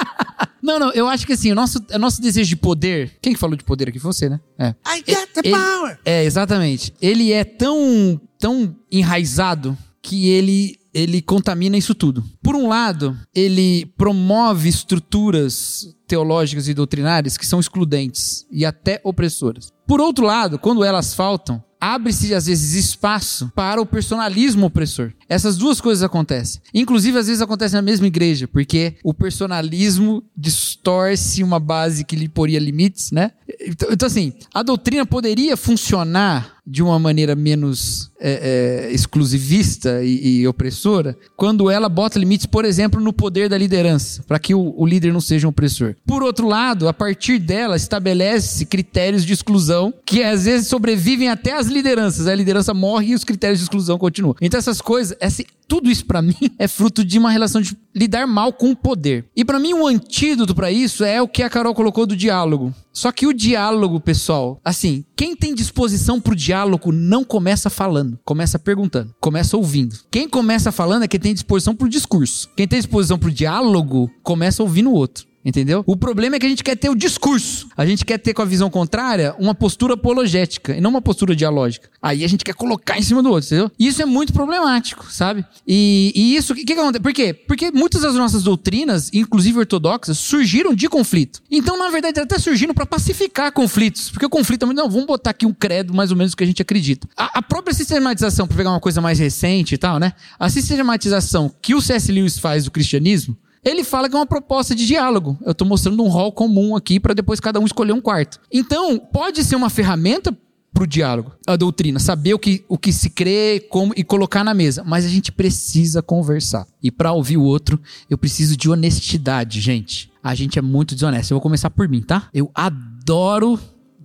[0.62, 3.18] não, não, eu acho que assim, o nosso, o nosso desejo de poder.
[3.22, 4.00] Quem que falou de poder aqui?
[4.00, 4.40] Foi você, né?
[4.58, 4.70] É.
[4.88, 6.00] I got the Ele- power!
[6.06, 6.94] É, exatamente.
[7.02, 12.24] Ele é tão, tão enraizado que ele, ele contamina isso tudo.
[12.42, 19.72] Por um lado, ele promove estruturas teológicas e doutrinárias que são excludentes e até opressoras.
[19.86, 25.12] Por outro lado, quando elas faltam, abre-se às vezes espaço para o personalismo opressor.
[25.30, 26.62] Essas duas coisas acontecem.
[26.74, 32.30] Inclusive, às vezes acontece na mesma igreja, porque o personalismo distorce uma base que lhe
[32.30, 33.32] poria limites, né?
[33.62, 40.40] Então, então, assim, a doutrina poderia funcionar de uma maneira menos é, é, exclusivista e,
[40.40, 44.74] e opressora quando ela bota limites, por exemplo, no poder da liderança, para que o,
[44.76, 45.96] o líder não seja um opressor.
[46.06, 51.54] Por outro lado, a partir dela estabelece critérios de exclusão que às vezes sobrevivem até
[51.54, 52.28] as lideranças.
[52.28, 54.36] A liderança morre e os critérios de exclusão continuam.
[54.42, 58.26] Então essas coisas, esse, tudo isso pra mim é fruto de uma relação de lidar
[58.26, 59.26] mal com o poder.
[59.36, 62.74] E pra mim o antídoto pra isso é o que a Carol colocou do diálogo.
[62.94, 67.70] Só que o diálogo, pessoal, assim, quem tem disposição pro diálogo não começa
[68.08, 69.98] falando, começa perguntando, começa ouvindo.
[70.10, 72.50] Quem começa falando é quem tem disposição pro discurso.
[72.56, 75.27] Quem tem disposição pro diálogo começa ouvindo o outro.
[75.48, 75.82] Entendeu?
[75.88, 77.70] O problema é que a gente quer ter o discurso.
[77.78, 81.34] A gente quer ter com a visão contrária uma postura apologética e não uma postura
[81.34, 81.90] dialógica.
[82.02, 83.72] Aí a gente quer colocar em cima do outro, entendeu?
[83.80, 85.46] E isso é muito problemático, sabe?
[85.66, 87.02] E, e isso, o que, que acontece?
[87.02, 87.34] Por quê?
[87.34, 91.42] Porque muitas das nossas doutrinas, inclusive ortodoxas, surgiram de conflito.
[91.50, 94.10] Então, na verdade, até surgiram para pacificar conflitos.
[94.10, 96.44] Porque o conflito é muito, não, vamos botar aqui um credo mais ou menos que
[96.44, 97.08] a gente acredita.
[97.16, 100.12] A, a própria sistematização, para pegar uma coisa mais recente e tal, né?
[100.38, 102.12] A sistematização que o C.S.
[102.12, 103.38] Lewis faz do cristianismo,
[103.70, 105.38] ele fala que é uma proposta de diálogo.
[105.46, 108.40] Eu estou mostrando um rol comum aqui para depois cada um escolher um quarto.
[108.52, 110.36] Então, pode ser uma ferramenta
[110.74, 114.44] para o diálogo, a doutrina, saber o que, o que se crê como, e colocar
[114.44, 114.84] na mesa.
[114.86, 116.68] Mas a gente precisa conversar.
[116.84, 120.12] E para ouvir o outro, eu preciso de honestidade, gente.
[120.24, 121.32] A gente é muito desonesto.
[121.32, 122.30] Eu vou começar por mim, tá?
[122.32, 123.60] Eu adoro,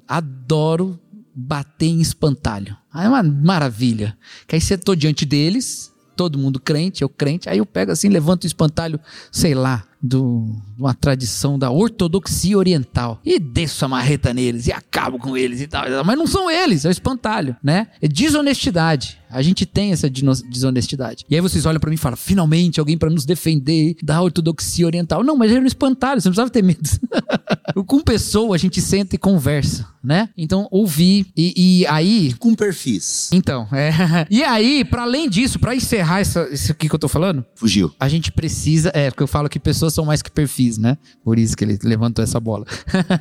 [0.09, 0.99] adoro
[1.35, 2.77] bater em espantalho.
[2.93, 4.17] Ah, É uma maravilha.
[4.47, 8.09] Que aí você tô diante deles, todo mundo crente, eu crente, aí eu pego assim,
[8.09, 10.17] levanto o espantalho, sei lá, de
[10.79, 15.67] uma tradição da ortodoxia oriental e desço a marreta neles e acabo com eles e
[15.67, 15.85] tal.
[16.05, 17.87] Mas não são eles, é o espantalho, né?
[18.01, 19.19] É desonestidade.
[19.31, 21.25] A gente tem essa desonestidade.
[21.29, 24.85] E aí vocês olham pra mim e falam: finalmente alguém pra nos defender da ortodoxia
[24.85, 25.25] oriental.
[25.25, 26.81] Não, mas era um espantalho, você não precisava ter medo.
[27.87, 30.29] com pessoa a gente senta e conversa, né?
[30.37, 33.31] Então ouvir e, e aí Com perfis.
[33.33, 33.91] então, é.
[34.31, 37.91] E aí, pra além disso, pra encerrar essa, isso aqui que eu tô falando, Fugiu.
[37.99, 38.91] a gente precisa.
[38.95, 40.97] É, porque eu falo que pessoas são mais que perfis, né?
[41.25, 42.67] Por isso que ele levantou essa bola.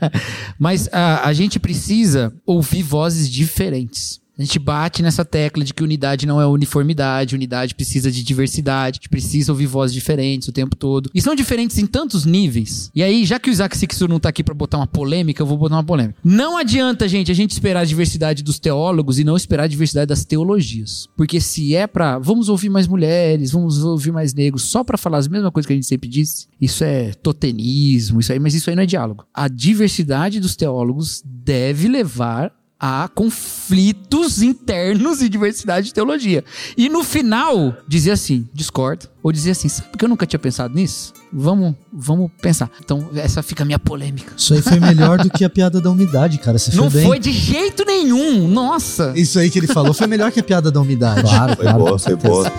[0.57, 4.20] Mas a, a gente precisa ouvir vozes diferentes.
[4.41, 8.95] A gente bate nessa tecla de que unidade não é uniformidade, unidade precisa de diversidade,
[8.95, 11.11] a gente precisa ouvir vozes diferentes o tempo todo.
[11.13, 12.89] E são diferentes em tantos níveis.
[12.95, 15.45] E aí, já que o Isaac Sixur não tá aqui pra botar uma polêmica, eu
[15.45, 16.17] vou botar uma polêmica.
[16.23, 20.09] Não adianta, gente, a gente esperar a diversidade dos teólogos e não esperar a diversidade
[20.09, 21.07] das teologias.
[21.15, 25.19] Porque se é pra vamos ouvir mais mulheres, vamos ouvir mais negros, só pra falar
[25.19, 28.71] as mesmas coisas que a gente sempre disse, isso é totenismo, isso aí, mas isso
[28.71, 29.23] aí não é diálogo.
[29.31, 32.51] A diversidade dos teólogos deve levar
[32.83, 36.43] a conflitos internos e diversidade de teologia.
[36.75, 39.07] E no final, dizer assim, discordo.
[39.21, 41.13] Ou dizer assim, sabe que eu nunca tinha pensado nisso?
[41.31, 42.71] Vamos, vamos pensar.
[42.83, 44.33] Então, essa fica a minha polêmica.
[44.35, 46.57] Isso aí foi melhor do que a piada da umidade, cara.
[46.57, 47.07] Você Não foi bem.
[47.07, 49.13] foi de jeito nenhum, nossa.
[49.15, 51.21] Isso aí que ele falou foi melhor que a piada da umidade.
[51.21, 51.79] Claro, Foi claro.
[51.83, 52.51] boa, foi boa.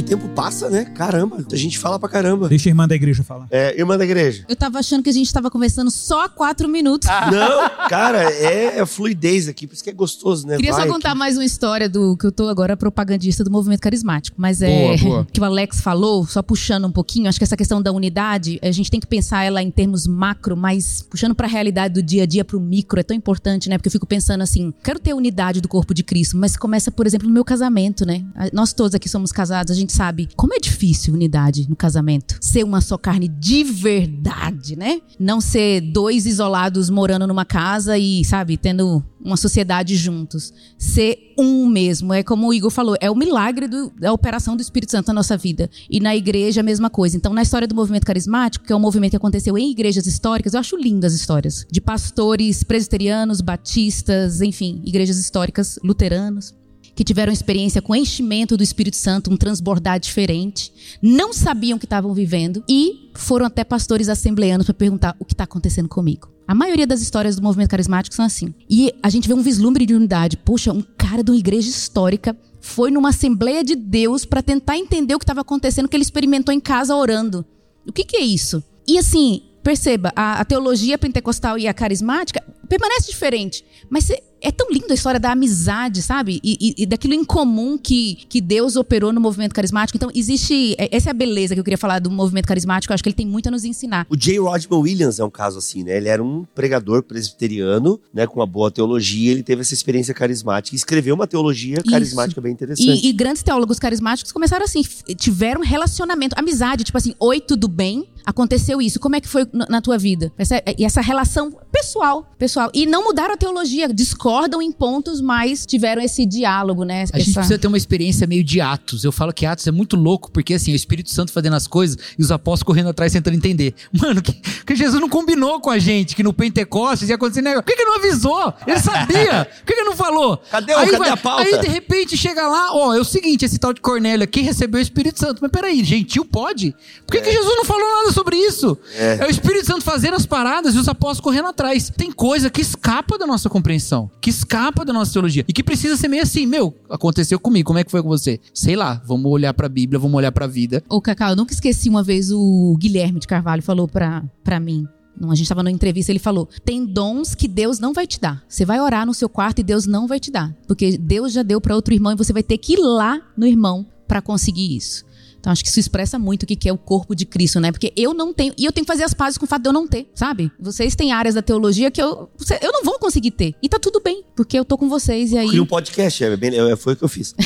[0.00, 0.84] O tempo passa, né?
[0.84, 2.48] Caramba, a gente fala pra caramba.
[2.48, 3.46] Deixa a irmã da igreja falar.
[3.50, 4.44] É, irmã da igreja.
[4.48, 7.08] Eu tava achando que a gente tava conversando só há quatro minutos.
[7.32, 10.56] Não, cara, é, é fluidez aqui, por isso que é gostoso, né?
[10.56, 11.18] Queria só Vai contar aqui.
[11.18, 14.36] mais uma história do que eu tô agora propagandista do movimento carismático.
[14.40, 15.26] Mas é Boa, boa.
[15.32, 18.70] que o Alex falou, só puxando um pouquinho, acho que essa questão da unidade, a
[18.70, 22.26] gente tem que pensar ela em termos macro, mas puxando pra realidade do dia a
[22.26, 23.78] dia, pro micro, é tão importante, né?
[23.78, 26.90] Porque eu fico pensando assim, quero ter a unidade do corpo de Cristo, mas começa,
[26.90, 28.24] por exemplo, no meu casamento, né?
[28.34, 32.38] A- Nós todos aqui somos casados, a gente sabe como é difícil unidade no casamento.
[32.40, 35.00] Ser uma só carne de verdade, né?
[35.18, 40.52] Não ser dois isolados morando numa casa e, sabe, tendo uma sociedade juntos.
[40.78, 42.12] Ser um mesmo.
[42.12, 45.14] É como o Igor falou, é o milagre do- da operação do Espírito Santo na
[45.14, 45.68] nossa vida.
[45.90, 47.16] E na igreja a mesma coisa.
[47.16, 50.54] Então, na história do movimento carismático, que é um movimento que aconteceu em igrejas históricas,
[50.54, 51.66] eu acho lindas as histórias.
[51.70, 56.54] De pastores presbiterianos, batistas, enfim, igrejas históricas, luteranos
[56.96, 60.72] que tiveram experiência com enchimento do Espírito Santo, um transbordar diferente,
[61.02, 65.34] não sabiam o que estavam vivendo e foram até pastores assembleanos para perguntar o que
[65.34, 66.28] está acontecendo comigo.
[66.48, 68.54] A maioria das histórias do movimento carismático são assim.
[68.70, 70.36] E a gente vê um vislumbre de unidade.
[70.38, 75.14] Poxa, um cara de uma igreja histórica foi numa Assembleia de Deus para tentar entender
[75.14, 77.44] o que estava acontecendo, que ele experimentou em casa orando.
[77.86, 78.62] O que, que é isso?
[78.88, 83.64] E assim, perceba, a, a teologia pentecostal e a carismática permanece diferente.
[83.90, 86.40] Mas cê- é tão linda a história da amizade, sabe?
[86.42, 89.96] E, e- e daquilo em comum que, que Deus operou no movimento carismático.
[89.96, 90.74] Então, existe.
[90.78, 92.92] é- Essa é a beleza que eu queria falar do movimento carismático.
[92.92, 94.06] Eu acho que ele tem muito a nos ensinar.
[94.08, 94.38] O J.
[94.38, 95.96] Rodman Williams é um caso assim, né?
[95.96, 98.26] Ele era um pregador presbiteriano, né?
[98.26, 101.90] Com uma boa teologia, ele teve essa experiência carismática e escreveu uma teologia Isso.
[101.90, 102.88] carismática bem interessante.
[103.04, 104.82] E, e grandes teólogos carismáticos começaram assim,
[105.16, 108.06] tiveram relacionamento, amizade, tipo assim, oi, tudo bem?
[108.26, 110.32] Aconteceu isso, como é que foi na, tua vida?
[110.36, 112.68] Essa, e essa relação pessoal, pessoal.
[112.74, 117.04] E não mudaram a teologia, discordam em pontos, mas tiveram esse diálogo, né?
[117.12, 119.04] A gente Essa- precisa ter uma experiência meio de Atos.
[119.04, 121.68] Eu falo que Atos é muito louco, porque assim, é o Espírito Santo fazendo as
[121.68, 123.74] coisas e os apóstolos correndo atrás tentando entender.
[123.92, 127.62] Mano, que, que Jesus não combinou com a gente que no Pentecostes ia acontecer negócio.
[127.62, 128.52] Por que, que não avisou?
[128.66, 129.44] Ele sabia.
[129.60, 130.36] Por que, que não falou?
[130.50, 131.42] Cadê o- aí, cadê a pauta?
[131.44, 134.78] Aí de repente chega lá, ó, é o seguinte: esse tal de Cornélio aqui recebeu
[134.80, 135.38] o Espírito Santo.
[135.40, 136.74] Mas peraí, gentil pode?
[137.06, 138.78] Por que, que Jesus não falou nada sobre isso?
[138.94, 139.24] É.
[139.26, 141.92] o Espírito Santo fazendo as paradas e os apóstolos correndo atrás.
[141.94, 145.96] Tem coisa que escapa da nossa compreensão, que escapa da nossa teologia e que precisa
[145.96, 148.40] ser meio assim, meu, aconteceu comigo, como é que foi com você?
[148.54, 150.82] Sei lá, vamos olhar pra Bíblia, vamos olhar pra vida.
[150.88, 154.86] Ô, Cacau, eu nunca esqueci uma vez o Guilherme de Carvalho falou pra, pra mim.
[155.18, 158.20] Não, A gente estava numa entrevista, ele falou: tem dons que Deus não vai te
[158.20, 158.44] dar.
[158.46, 160.54] Você vai orar no seu quarto e Deus não vai te dar.
[160.66, 163.46] Porque Deus já deu para outro irmão e você vai ter que ir lá no
[163.46, 165.05] irmão para conseguir isso.
[165.46, 167.70] Então acho que isso expressa muito o que é o corpo de Cristo, né?
[167.70, 168.52] Porque eu não tenho.
[168.58, 170.50] E eu tenho que fazer as pazes com o fato de eu não ter, sabe?
[170.58, 172.28] Vocês têm áreas da teologia que eu,
[172.60, 173.54] eu não vou conseguir ter.
[173.62, 175.46] E tá tudo bem, porque eu tô com vocês e aí.
[175.46, 177.32] Cria um podcast, é bem, é, foi o que eu fiz.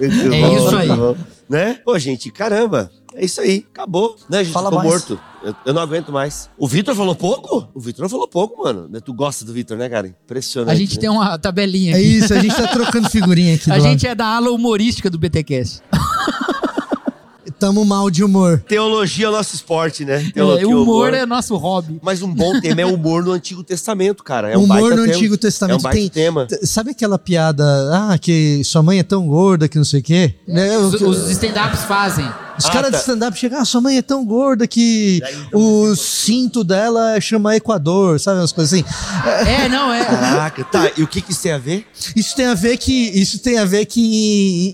[0.00, 0.06] É
[0.40, 0.88] bom, isso aí.
[1.48, 1.80] Né?
[1.84, 2.88] Pô, gente, caramba.
[3.14, 3.66] É isso aí.
[3.72, 4.16] Acabou.
[4.28, 4.44] Né?
[4.44, 4.90] Gente Fala ficou mais.
[4.90, 5.20] morto.
[5.42, 6.48] Eu, eu não aguento mais.
[6.58, 7.68] O Vitor falou pouco?
[7.74, 8.88] O Vitor falou pouco, mano.
[8.88, 9.00] Né?
[9.00, 10.06] Tu gosta do Vitor, né, cara?
[10.06, 10.74] Impressionante.
[10.74, 11.00] A gente né?
[11.00, 12.04] tem uma tabelinha É aqui.
[12.18, 13.70] isso, a gente tá trocando figurinha aqui.
[13.72, 13.90] A do lado.
[13.90, 15.80] gente é da ala humorística do BTcast.
[17.58, 18.64] Tamo mal de humor.
[18.66, 20.24] Teologia é o nosso esporte, né?
[20.28, 21.98] É, Teologia, o humor é nosso hobby.
[22.02, 24.50] Mas um bom tema é o humor no Antigo Testamento, cara.
[24.50, 25.14] É um humor baita no tema.
[25.16, 26.08] Antigo Testamento É um baita tem.
[26.08, 26.46] tema.
[26.62, 30.34] Sabe aquela piada, ah, que sua mãe é tão gorda que não sei o quê?
[30.48, 30.78] Né?
[30.78, 32.26] Os, os stand-ups fazem.
[32.60, 32.96] Os Ah, caras tá.
[32.98, 35.20] de stand-up chegam, ah, sua mãe é tão gorda que
[35.52, 38.38] o cinto dela chama Equador, sabe?
[38.40, 38.84] Umas coisas assim.
[39.48, 40.04] É, não, é.
[40.04, 40.90] Caraca, tá.
[40.96, 41.86] E o que que isso tem a ver?
[42.14, 44.00] Isso tem a ver que, isso tem a ver que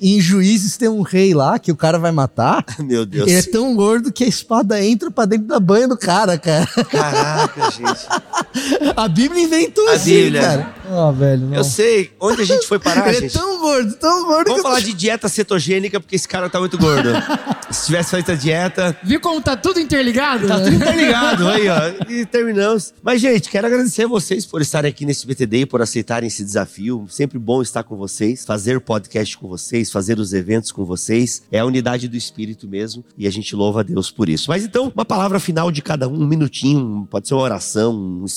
[0.02, 2.64] em, em juízes tem um rei lá que o cara vai matar.
[2.80, 3.28] Meu Deus.
[3.28, 6.66] Ele é tão gordo que a espada entra pra dentro da banha do cara, cara.
[6.90, 8.92] Caraca, gente.
[8.96, 10.40] A Bíblia inventou A assim, Bíblia.
[10.42, 10.74] cara.
[10.90, 11.56] Ah, velho, não.
[11.56, 12.10] Eu sei.
[12.20, 13.32] Onde a gente foi parar, Ele é gente?
[13.32, 16.78] tão gordo, tão gordo Vamos que falar de dieta cetogênica, porque esse cara tá muito
[16.78, 17.10] gordo.
[17.76, 20.48] Se tivesse feito a dieta, Viu como tá tudo interligado?
[20.48, 22.10] tá tudo interligado aí, ó.
[22.10, 22.92] E terminamos.
[23.02, 26.42] Mas, gente, quero agradecer a vocês por estarem aqui nesse BTD e por aceitarem esse
[26.42, 27.06] desafio.
[27.08, 31.42] Sempre bom estar com vocês, fazer podcast com vocês, fazer os eventos com vocês.
[31.52, 33.04] É a unidade do espírito mesmo.
[33.16, 34.46] E a gente louva a Deus por isso.
[34.48, 37.06] Mas então, uma palavra final de cada um, um minutinho.
[37.10, 37.94] Pode ser uma oração,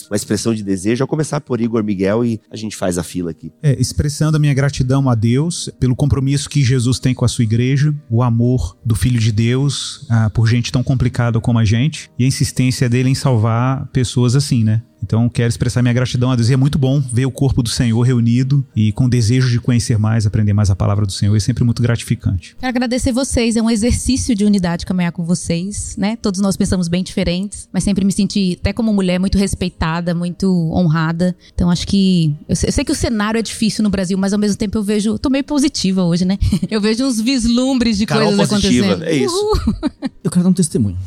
[0.09, 1.03] uma expressão de desejo.
[1.03, 3.51] Ao começar por Igor Miguel e a gente faz a fila aqui.
[3.63, 7.43] É, expressando a minha gratidão a Deus pelo compromisso que Jesus tem com a sua
[7.43, 12.09] igreja, o amor do Filho de Deus ah, por gente tão complicada como a gente
[12.17, 14.82] e a insistência dele em salvar pessoas assim, né?
[15.03, 16.49] Então quero expressar minha gratidão a Deus.
[16.49, 19.97] E é muito bom ver o corpo do Senhor reunido e com desejo de conhecer
[19.97, 21.35] mais, aprender mais a palavra do Senhor.
[21.35, 22.55] É sempre muito gratificante.
[22.59, 26.15] Quero agradecer vocês, é um exercício de unidade caminhar com vocês, né?
[26.15, 30.47] Todos nós pensamos bem diferentes, mas sempre me senti, até como mulher, muito respeitada, muito
[30.73, 31.35] honrada.
[31.53, 32.35] Então acho que.
[32.47, 34.77] Eu sei, eu sei que o cenário é difícil no Brasil, mas ao mesmo tempo
[34.77, 35.17] eu vejo.
[35.17, 36.37] Tô meio positiva hoje, né?
[36.69, 39.09] Eu vejo uns vislumbres de Carol coisas positiva, acontecendo.
[39.09, 39.35] é isso.
[39.35, 39.75] Uhul.
[40.23, 40.97] Eu quero dar um testemunho.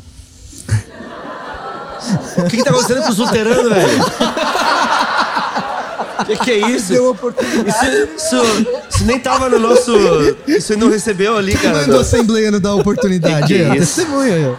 [2.37, 4.03] O que, que tá acontecendo com os luteranos, velho?
[6.19, 6.93] O que, que é isso?
[6.93, 7.87] Deu oportunidade.
[8.15, 9.91] Isso, isso, isso nem tava no nosso.
[10.47, 11.81] Isso não recebeu ali, cara.
[11.81, 13.47] Manda o assembleiano dar oportunidade.
[13.47, 13.95] Que aí, ó, isso?
[13.97, 14.55] Testemunha.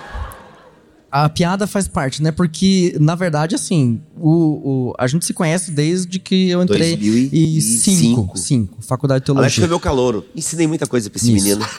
[1.10, 2.32] A piada faz parte, né?
[2.32, 7.36] Porque, na verdade, assim, o, o- a gente se conhece desde que eu entrei 2005.
[7.36, 9.68] em 5, 5, faculdade de Alex foi teologia.
[9.68, 10.24] meu calouro.
[10.34, 11.44] Ensinei muita coisa pra esse Isso.
[11.44, 11.64] menino.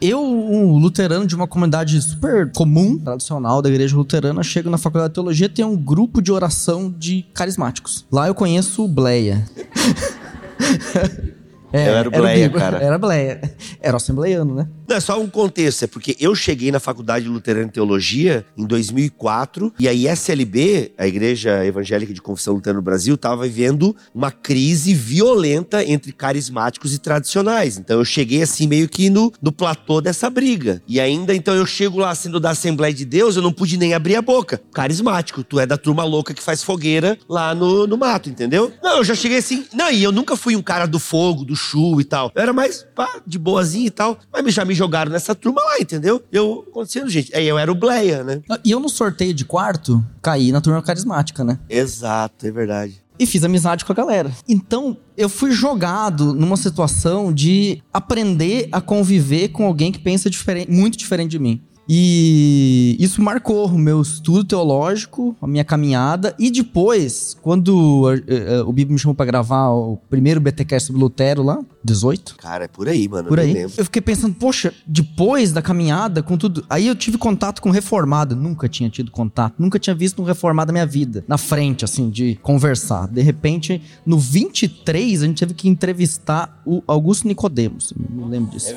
[0.00, 5.10] Eu, um luterano de uma comunidade super comum, tradicional da igreja luterana, chego na faculdade
[5.10, 8.06] de teologia tem um grupo de oração de carismáticos.
[8.10, 9.46] Lá eu conheço o Bleia.
[11.72, 12.78] É, Eu era o Bleia, Bibo, cara.
[12.82, 13.40] Era Bleia.
[13.80, 14.68] Era assembleiano, né?
[14.88, 18.66] Não, é só um contexto, é porque eu cheguei na Faculdade Luterana de Teologia em
[18.66, 24.30] 2004 e a ISLB, a Igreja Evangélica de Confissão Luterana no Brasil, estava vivendo uma
[24.30, 27.78] crise violenta entre carismáticos e tradicionais.
[27.78, 30.82] Então eu cheguei assim meio que no, no platô dessa briga.
[30.88, 33.94] E ainda, então eu chego lá sendo da Assembleia de Deus, eu não pude nem
[33.94, 34.60] abrir a boca.
[34.72, 38.72] Carismático, tu é da turma louca que faz fogueira lá no, no mato, entendeu?
[38.82, 39.64] Não, eu já cheguei assim.
[39.72, 42.32] Não, e eu nunca fui um cara do fogo, do chu e tal.
[42.34, 44.18] Eu era mais, pá, de boazinha e tal.
[44.32, 46.22] Mas já me jogaram nessa turma lá, entendeu?
[46.32, 47.34] Eu, acontecendo, gente.
[47.36, 48.40] Aí eu era o Bleia, né?
[48.64, 51.58] E eu no sorteio de quarto, caí na turma carismática, né?
[51.68, 53.02] Exato, é verdade.
[53.18, 54.30] e fiz amizade com a galera.
[54.48, 60.70] Então, eu fui jogado numa situação de aprender a conviver com alguém que pensa diferente,
[60.70, 61.60] muito diferente de mim.
[61.92, 66.36] E isso marcou o meu estudo teológico, a minha caminhada.
[66.38, 71.02] E depois, quando eh, eh, o Bibo me chamou pra gravar o primeiro BTcast sobre
[71.02, 73.26] Lutero lá, 18, Cara, é por aí, mano.
[73.28, 73.52] por aí.
[73.52, 73.72] lembro.
[73.76, 76.64] Eu fiquei pensando, poxa, depois da caminhada, com tudo.
[76.70, 78.36] Aí eu tive contato com reformado.
[78.36, 79.54] Nunca tinha tido contato.
[79.58, 81.24] Nunca tinha visto um reformado na minha vida.
[81.26, 83.08] Na frente, assim, de conversar.
[83.08, 87.92] De repente, no 23, a gente teve que entrevistar o Augusto Nicodemos.
[87.96, 88.72] Me lembro disso.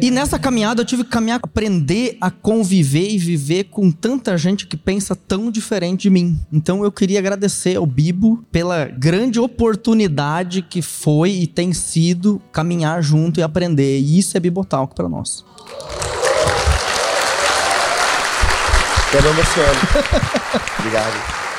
[0.00, 4.66] E nessa caminhada eu tive que caminhar, aprender a conviver e viver com tanta gente
[4.66, 6.38] que pensa tão diferente de mim.
[6.52, 13.02] Então eu queria agradecer ao Bibo pela grande oportunidade que foi e tem sido caminhar
[13.02, 13.98] junto e aprender.
[13.98, 15.44] E isso é Bibotalk pra nós.
[19.08, 19.80] Até me emociono.
[20.78, 21.49] Obrigado.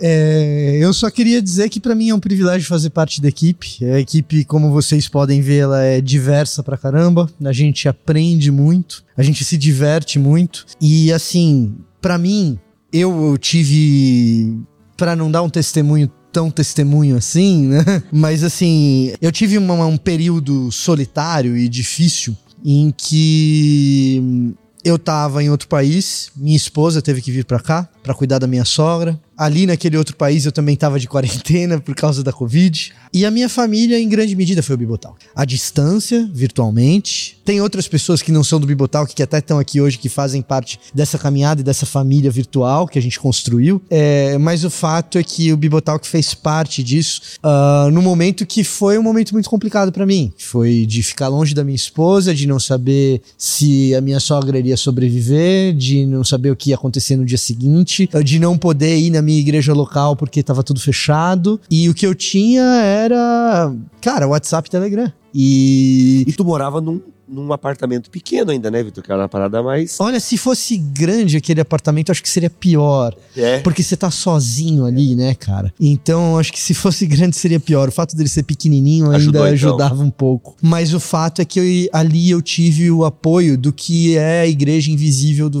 [0.00, 3.84] É, eu só queria dizer que pra mim é um privilégio fazer parte da equipe.
[3.84, 7.28] A equipe, como vocês podem ver, ela é diversa pra caramba.
[7.44, 10.64] A gente aprende muito, a gente se diverte muito.
[10.80, 12.58] E assim, pra mim,
[12.92, 14.58] eu tive
[14.96, 17.82] Pra não dar um testemunho tão testemunho assim, né?
[18.12, 24.52] Mas assim, eu tive uma- um período solitário e difícil em que
[24.84, 28.46] eu tava em outro país, minha esposa teve que vir pra cá pra cuidar da
[28.46, 29.20] minha sogra.
[29.36, 32.92] Ali naquele outro país eu também tava de quarentena por causa da Covid.
[33.12, 35.16] E a minha família, em grande medida, foi o Bibotal.
[35.34, 37.40] A distância, virtualmente.
[37.44, 40.42] Tem outras pessoas que não são do Bibotal, que até estão aqui hoje, que fazem
[40.42, 43.82] parte dessa caminhada e dessa família virtual que a gente construiu.
[43.90, 48.46] É, mas o fato é que o Bibotal que fez parte disso ah, no momento
[48.46, 50.32] que foi um momento muito complicado pra mim.
[50.38, 54.76] Foi de ficar longe da minha esposa, de não saber se a minha sogra iria
[54.76, 57.89] sobreviver, de não saber o que ia acontecer no dia seguinte,
[58.24, 61.60] de não poder ir na minha igreja local porque tava tudo fechado.
[61.70, 65.12] E o que eu tinha era, cara, WhatsApp e Telegram.
[65.34, 67.00] E E tu morava num,
[67.30, 69.02] num apartamento pequeno ainda, né, Vitor?
[69.04, 69.96] Que era uma parada mais.
[70.00, 73.14] olha, se fosse grande aquele apartamento, acho que seria pior.
[73.36, 73.58] É.
[73.60, 75.72] Porque você tá sozinho ali, né, cara?
[75.80, 77.88] Então, acho que se fosse grande seria pior.
[77.88, 79.52] O fato dele ser pequenininho ainda Ajudou, então.
[79.52, 80.56] ajudava um pouco.
[80.60, 84.46] Mas o fato é que eu- ali eu tive o apoio do que é a
[84.46, 85.60] igreja invisível do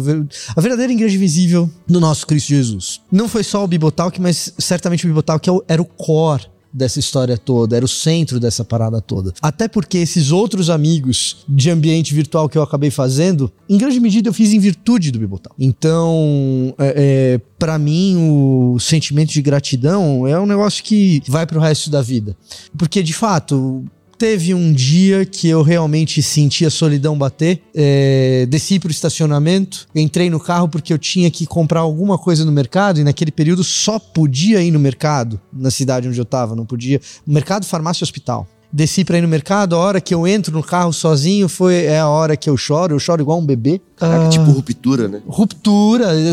[0.56, 3.00] a verdadeira igreja invisível do nosso Cristo Jesus.
[3.12, 7.36] Não foi só o Bibotalk, mas certamente o Bibotalk é era o core dessa história
[7.36, 9.32] toda, era o centro dessa parada toda.
[9.42, 14.28] Até porque esses outros amigos de ambiente virtual que eu acabei fazendo, em grande medida
[14.28, 15.54] eu fiz em virtude do Bibotal.
[15.58, 21.60] Então, é, é, para mim, o sentimento de gratidão é um negócio que vai pro
[21.60, 22.36] resto da vida.
[22.76, 23.84] Porque, de fato,
[24.20, 27.62] Teve um dia que eu realmente senti a solidão bater.
[27.74, 32.52] É, desci pro estacionamento, entrei no carro porque eu tinha que comprar alguma coisa no
[32.52, 36.66] mercado e naquele período só podia ir no mercado, na cidade onde eu tava, não
[36.66, 37.00] podia.
[37.26, 38.46] Mercado, farmácia e hospital.
[38.70, 41.98] desci pra ir no mercado, a hora que eu entro no carro sozinho foi é
[41.98, 43.80] a hora que eu choro, eu choro igual um bebê.
[43.96, 45.22] Caraca, Ah, tipo ruptura, né?
[45.26, 46.30] ruptura, é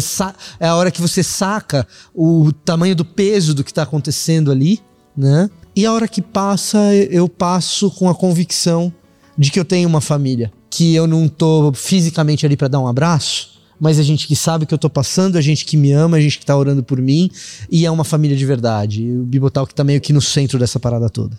[0.60, 4.82] é a hora que você saca o tamanho do peso do que tá acontecendo ali,
[5.16, 5.50] né?
[5.78, 8.92] E a hora que passa, eu passo com a convicção
[9.38, 12.88] de que eu tenho uma família, que eu não tô fisicamente ali pra dar um
[12.88, 15.92] abraço, mas a gente que sabe o que eu tô passando, a gente que me
[15.92, 17.30] ama, a gente que tá orando por mim,
[17.70, 19.04] e é uma família de verdade.
[19.04, 21.38] E o Bibotal que tá meio que no centro dessa parada toda.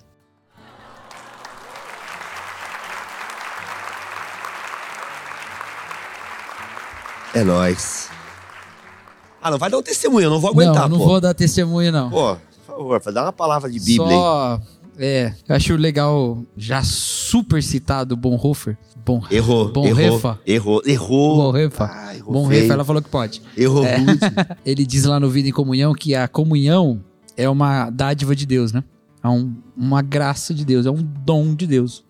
[7.34, 8.08] É nóis.
[9.42, 11.06] Ah, não vai dar um testemunho, eu não vou aguentar, não, não pô.
[11.06, 12.08] vou dar testemunho, não.
[12.08, 12.36] Pô,
[13.12, 14.12] dar uma palavra de Bíblia aí.
[14.12, 14.60] Só.
[15.00, 18.76] É, eu acho legal, já super citado Bonhoeffer.
[19.06, 20.36] Bon, Errou, Bonhoeffer.
[20.44, 21.52] errou, errou, errou.
[21.52, 21.86] Bonhoeffer.
[21.90, 23.40] Ah, errou Bonhoeffer, ela falou que pode.
[23.56, 24.26] Errou muito.
[24.66, 27.00] Ele diz lá no Vida em Comunhão que a comunhão
[27.36, 28.82] é uma dádiva de Deus, né?
[29.22, 32.04] É um- uma graça de Deus, é um dom de Deus.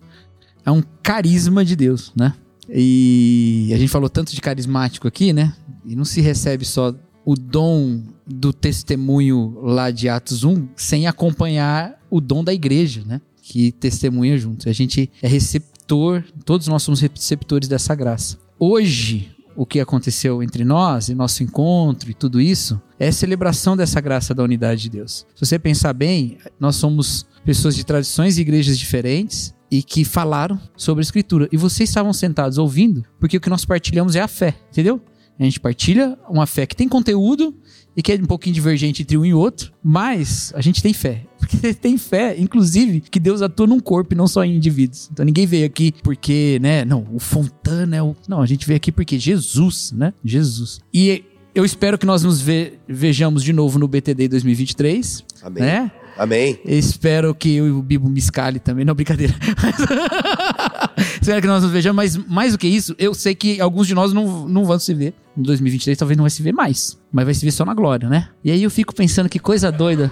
[0.65, 2.33] É um carisma de Deus, né?
[2.67, 5.53] E a gente falou tanto de carismático aqui, né?
[5.85, 6.93] E não se recebe só
[7.25, 13.19] o dom do testemunho lá de Atos 1 sem acompanhar o dom da igreja, né?
[13.41, 14.69] Que testemunha junto.
[14.69, 18.37] A gente é receptor, todos nós somos receptores dessa graça.
[18.59, 23.99] Hoje, o que aconteceu entre nós e nosso encontro e tudo isso é celebração dessa
[23.99, 25.25] graça da unidade de Deus.
[25.35, 30.59] Se você pensar bem, nós somos pessoas de tradições e igrejas diferentes e que falaram
[30.75, 31.47] sobre a escritura.
[31.51, 35.01] E vocês estavam sentados ouvindo, porque o que nós partilhamos é a fé, entendeu?
[35.39, 37.55] A gente partilha uma fé que tem conteúdo
[37.95, 41.23] e que é um pouquinho divergente entre um e outro, mas a gente tem fé.
[41.39, 45.09] Porque tem fé, inclusive, que Deus atua num corpo e não só em indivíduos.
[45.11, 46.83] Então ninguém veio aqui porque, né?
[46.85, 48.15] Não, o Fontana é o.
[48.27, 50.13] Não, a gente veio aqui porque Jesus, né?
[50.23, 50.79] Jesus.
[50.93, 51.23] E
[51.55, 55.23] eu espero que nós nos ve- vejamos de novo no BTD 2023.
[55.41, 55.63] Amém.
[55.63, 55.91] Né?
[56.17, 56.59] Amém.
[56.65, 58.83] Espero que o Bibo me escale também.
[58.83, 59.33] Não, brincadeira.
[61.21, 63.93] Espero que nós nos vejamos, mas mais do que isso, eu sei que alguns de
[63.95, 65.13] nós não, não vão se ver.
[65.39, 66.97] Em 2023 talvez não vai se ver mais.
[67.11, 68.27] Mas vai se ver só na glória, né?
[68.43, 70.11] E aí eu fico pensando que coisa doida.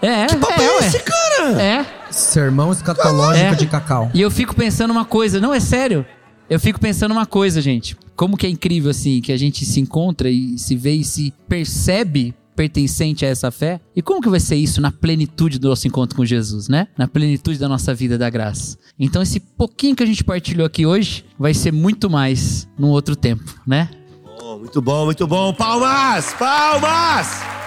[0.00, 1.62] É, que papo é esse, cara?
[1.62, 1.86] É.
[2.10, 3.54] Sermão escatológico É.
[3.56, 4.10] de cacau.
[4.14, 6.06] E eu fico pensando uma coisa, não é sério.
[6.48, 7.96] Eu fico pensando uma coisa, gente.
[8.14, 11.32] Como que é incrível assim que a gente se encontra e se vê e se
[11.48, 13.80] percebe pertencente a essa fé?
[13.96, 16.88] E como que vai ser isso na plenitude do nosso encontro com Jesus, né?
[16.98, 18.76] Na plenitude da nossa vida da graça.
[18.98, 23.16] Então esse pouquinho que a gente partilhou aqui hoje vai ser muito mais num outro
[23.16, 23.88] tempo, né?
[24.58, 25.52] Muito bom, muito bom.
[25.52, 26.34] Palmas!
[26.34, 27.61] Palmas!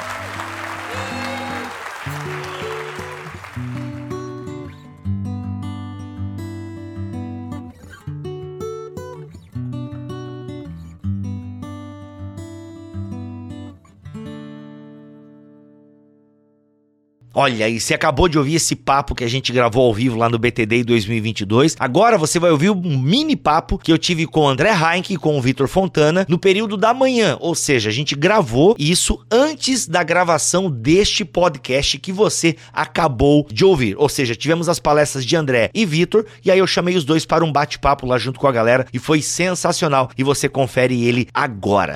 [17.38, 20.30] Olha, e você acabou de ouvir esse papo que a gente gravou ao vivo lá
[20.30, 21.76] no BTD em 2022.
[21.78, 25.18] Agora você vai ouvir um mini papo que eu tive com o André Heinck e
[25.18, 27.36] com o Vitor Fontana no período da manhã.
[27.42, 33.66] Ou seja, a gente gravou isso antes da gravação deste podcast que você acabou de
[33.66, 33.98] ouvir.
[33.98, 37.26] Ou seja, tivemos as palestras de André e Vitor e aí eu chamei os dois
[37.26, 40.10] para um bate-papo lá junto com a galera e foi sensacional.
[40.18, 41.96] E você confere ele agora.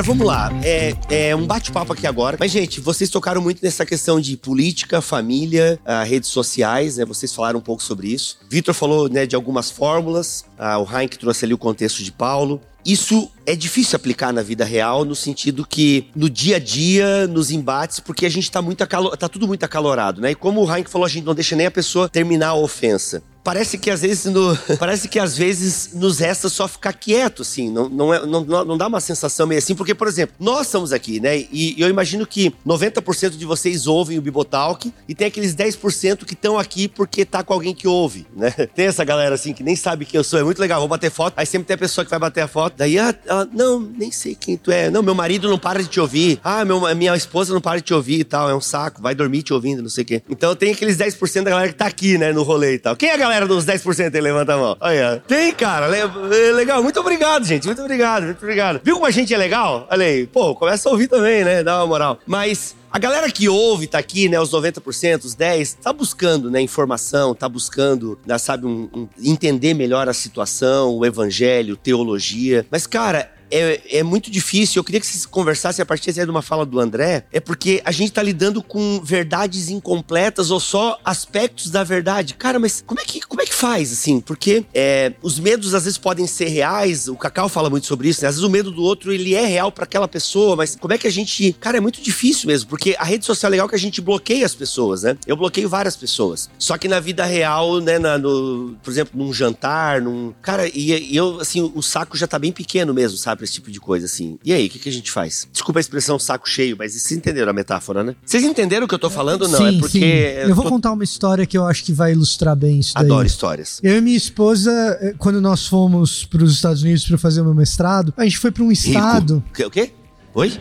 [0.00, 0.50] Galera, vamos lá.
[0.64, 2.36] É, é um bate-papo aqui agora.
[2.40, 7.04] Mas, gente, vocês tocaram muito nessa questão de política, família, ah, redes sociais, né?
[7.04, 8.38] Vocês falaram um pouco sobre isso.
[8.48, 10.44] Vitor falou né, de algumas fórmulas.
[10.58, 12.60] Ah, o Heinck trouxe ali o contexto de Paulo.
[12.84, 17.50] Isso é difícil aplicar na vida real, no sentido que no dia a dia, nos
[17.50, 20.30] embates, porque a gente tá muito acalo tá tudo muito acalorado, né?
[20.30, 23.22] E como o Heinck falou, a gente não deixa nem a pessoa terminar a ofensa.
[23.42, 27.70] Parece que às vezes no- parece que às vezes nos resta só ficar quieto, assim.
[27.70, 30.92] Não, não, é, não, não dá uma sensação meio assim, porque, por exemplo, nós estamos
[30.92, 31.38] aqui, né?
[31.50, 36.34] E, eu imagino que 90% de vocês ouvem o Bibotalk e tem aqueles 10% que
[36.34, 38.50] estão aqui porque tá com alguém que ouve, né?
[38.74, 41.10] Tem essa galera assim que nem sabe quem eu sou, é muito legal, vou bater
[41.10, 43.80] foto, aí sempre tem a pessoa que vai bater a foto, daí ah, ela, não,
[43.80, 44.90] nem sei quem tu é.
[44.90, 46.38] Não, meu marido não para de te ouvir.
[46.44, 49.14] Ah, meu, minha esposa não para de te ouvir e tal, é um saco, vai
[49.14, 50.22] dormir te ouvindo, não sei o quê.
[50.28, 52.94] Então tem aqueles 10% da galera que tá aqui, né, no rolê e tal.
[52.96, 54.20] Quem é a galera dos 10% aí?
[54.20, 54.76] Levanta a mão.
[54.80, 55.86] Olha, tem, cara.
[55.96, 56.82] É legal.
[56.82, 57.66] Muito obrigado, gente.
[57.66, 58.80] Muito obrigado, muito obrigado.
[58.82, 59.86] Viu como a gente é legal?
[59.90, 60.26] Olha aí.
[60.26, 61.62] Pô, começa a ouvir também, né?
[61.62, 62.18] Dá uma moral.
[62.26, 64.40] Mas a galera que ouve, tá aqui, né?
[64.40, 66.60] Os 90%, os 10%, tá buscando, né?
[66.60, 72.66] Informação, tá buscando, né, sabe, um- um- entender melhor a situação, o evangelho, teologia.
[72.70, 74.80] Mas, cara, é, é muito difícil.
[74.80, 77.24] Eu queria que vocês conversassem a partir de uma fala do André.
[77.32, 82.34] É porque a gente tá lidando com verdades incompletas ou só aspectos da verdade.
[82.34, 84.20] Cara, mas como é que, como é que faz, assim?
[84.20, 87.08] Porque é, os medos às vezes podem ser reais.
[87.08, 88.28] O Cacau fala muito sobre isso, né?
[88.28, 90.98] Às vezes o medo do outro, ele é real para aquela pessoa, mas como é
[90.98, 91.52] que a gente...
[91.60, 94.46] Cara, é muito difícil mesmo, porque a rede social é legal que a gente bloqueia
[94.46, 95.16] as pessoas, né?
[95.26, 96.48] Eu bloqueio várias pessoas.
[96.58, 100.32] Só que na vida real, né, na, no, por exemplo, num jantar, num...
[100.40, 103.39] Cara, e, e eu, assim, o saco já tá bem pequeno mesmo, sabe?
[103.40, 104.38] Pra esse tipo de coisa, assim.
[104.44, 105.48] E aí, o que, que a gente faz?
[105.50, 108.14] Desculpa a expressão saco cheio, mas vocês entenderam a metáfora, né?
[108.22, 109.48] Vocês entenderam o que eu tô falando?
[109.48, 109.98] Não, sim, é porque...
[109.98, 110.04] sim.
[110.50, 113.06] Eu vou tô- contar uma história que eu acho que vai ilustrar bem isso daí.
[113.06, 113.80] Adoro histórias.
[113.82, 114.70] Eu e minha esposa,
[115.00, 118.36] eh, quando nós fomos para os Estados Unidos para fazer o meu mestrado, a gente
[118.36, 119.42] foi para um estado.
[119.54, 119.68] Rico.
[119.68, 119.90] O quê?
[120.34, 120.60] Oi?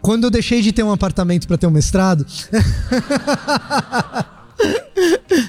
[0.00, 2.24] Quando eu deixei de ter um apartamento para ter um mestrado,